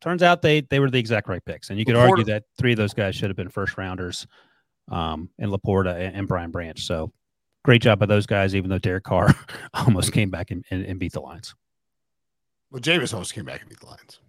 [0.00, 1.70] Turns out they they were the exact right picks.
[1.70, 4.26] And you could LaPorta- argue that three of those guys should have been first rounders
[4.90, 6.80] um, and LaPorta and, and Brian Branch.
[6.80, 7.12] So
[7.64, 9.34] great job by those guys, even though Derek Carr
[9.74, 11.54] almost came back and, and, and beat the Lions.
[12.70, 14.20] Well, Jameis almost came back and beat the Lions.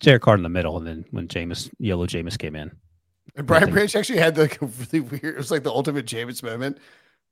[0.00, 2.70] Derek Carr in the middle, and then when Jameis, yellow Jameis came in.
[3.36, 6.42] And Brian Branch actually had like a really weird, it was like the ultimate Jameis
[6.42, 6.78] moment.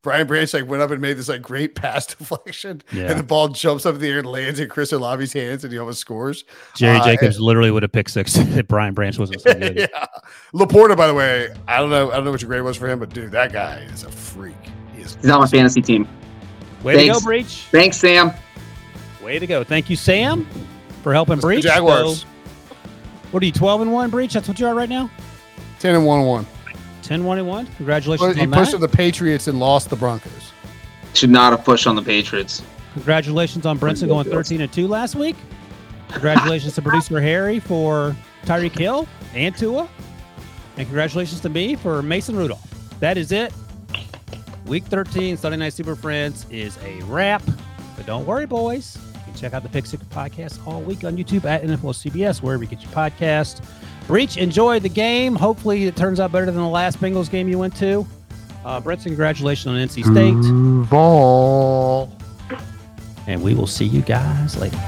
[0.03, 3.11] Brian Branch like went up and made this like great pass deflection, Yeah.
[3.11, 5.71] and the ball jumps up in the air and lands in Chris Olave's hands, and
[5.73, 6.45] he almost scores.
[6.75, 9.77] Jerry Uh, Jacobs literally would have picked six if Brian Branch wasn't so good.
[9.77, 10.07] yeah,
[10.55, 12.89] LaPorta, by the way, I don't know, I don't know what your grade was for
[12.89, 14.55] him, but dude, that guy is a freak.
[15.09, 16.09] He He's on my fantasy team.
[16.83, 17.19] Way to Thanks.
[17.19, 17.67] go, Breech.
[17.71, 18.33] Thanks, Sam.
[19.23, 19.65] Way to go.
[19.65, 20.47] Thank you, Sam,
[21.03, 21.63] for helping Let's Breech.
[21.65, 22.21] Jaguars.
[22.21, 22.27] So,
[23.31, 24.33] what are you, 12 and 1, Breech?
[24.33, 25.11] That's what you are right now?
[25.79, 26.47] ten and one one.
[27.03, 27.67] 10 1 and 1.
[27.79, 28.79] Congratulations But he on pushed that.
[28.79, 30.31] to the Patriots and lost the Broncos.
[31.15, 32.63] Should not have pushed on the Patriots.
[32.95, 35.37] Congratulations on Brinson going 13 and 2 last week.
[36.11, 38.15] Congratulations to producer Harry for
[38.45, 39.89] Tyreek Hill and Tua.
[40.77, 42.69] And congratulations to me for Mason Rudolph.
[43.01, 43.53] That is it.
[44.71, 47.43] Week 13, Sunday Night Super Friends is a wrap.
[47.97, 48.97] But don't worry, boys.
[49.17, 52.41] You can check out the Pick Six podcast all week on YouTube at NFL CBS,
[52.41, 53.65] wherever you get your podcast.
[54.07, 55.35] Breech, enjoy the game.
[55.35, 58.07] Hopefully, it turns out better than the last Bengals game you went to.
[58.65, 60.41] Uh, Brinson, congratulations on NC State.
[60.41, 62.17] Duval.
[63.27, 64.79] And we will see you guys later.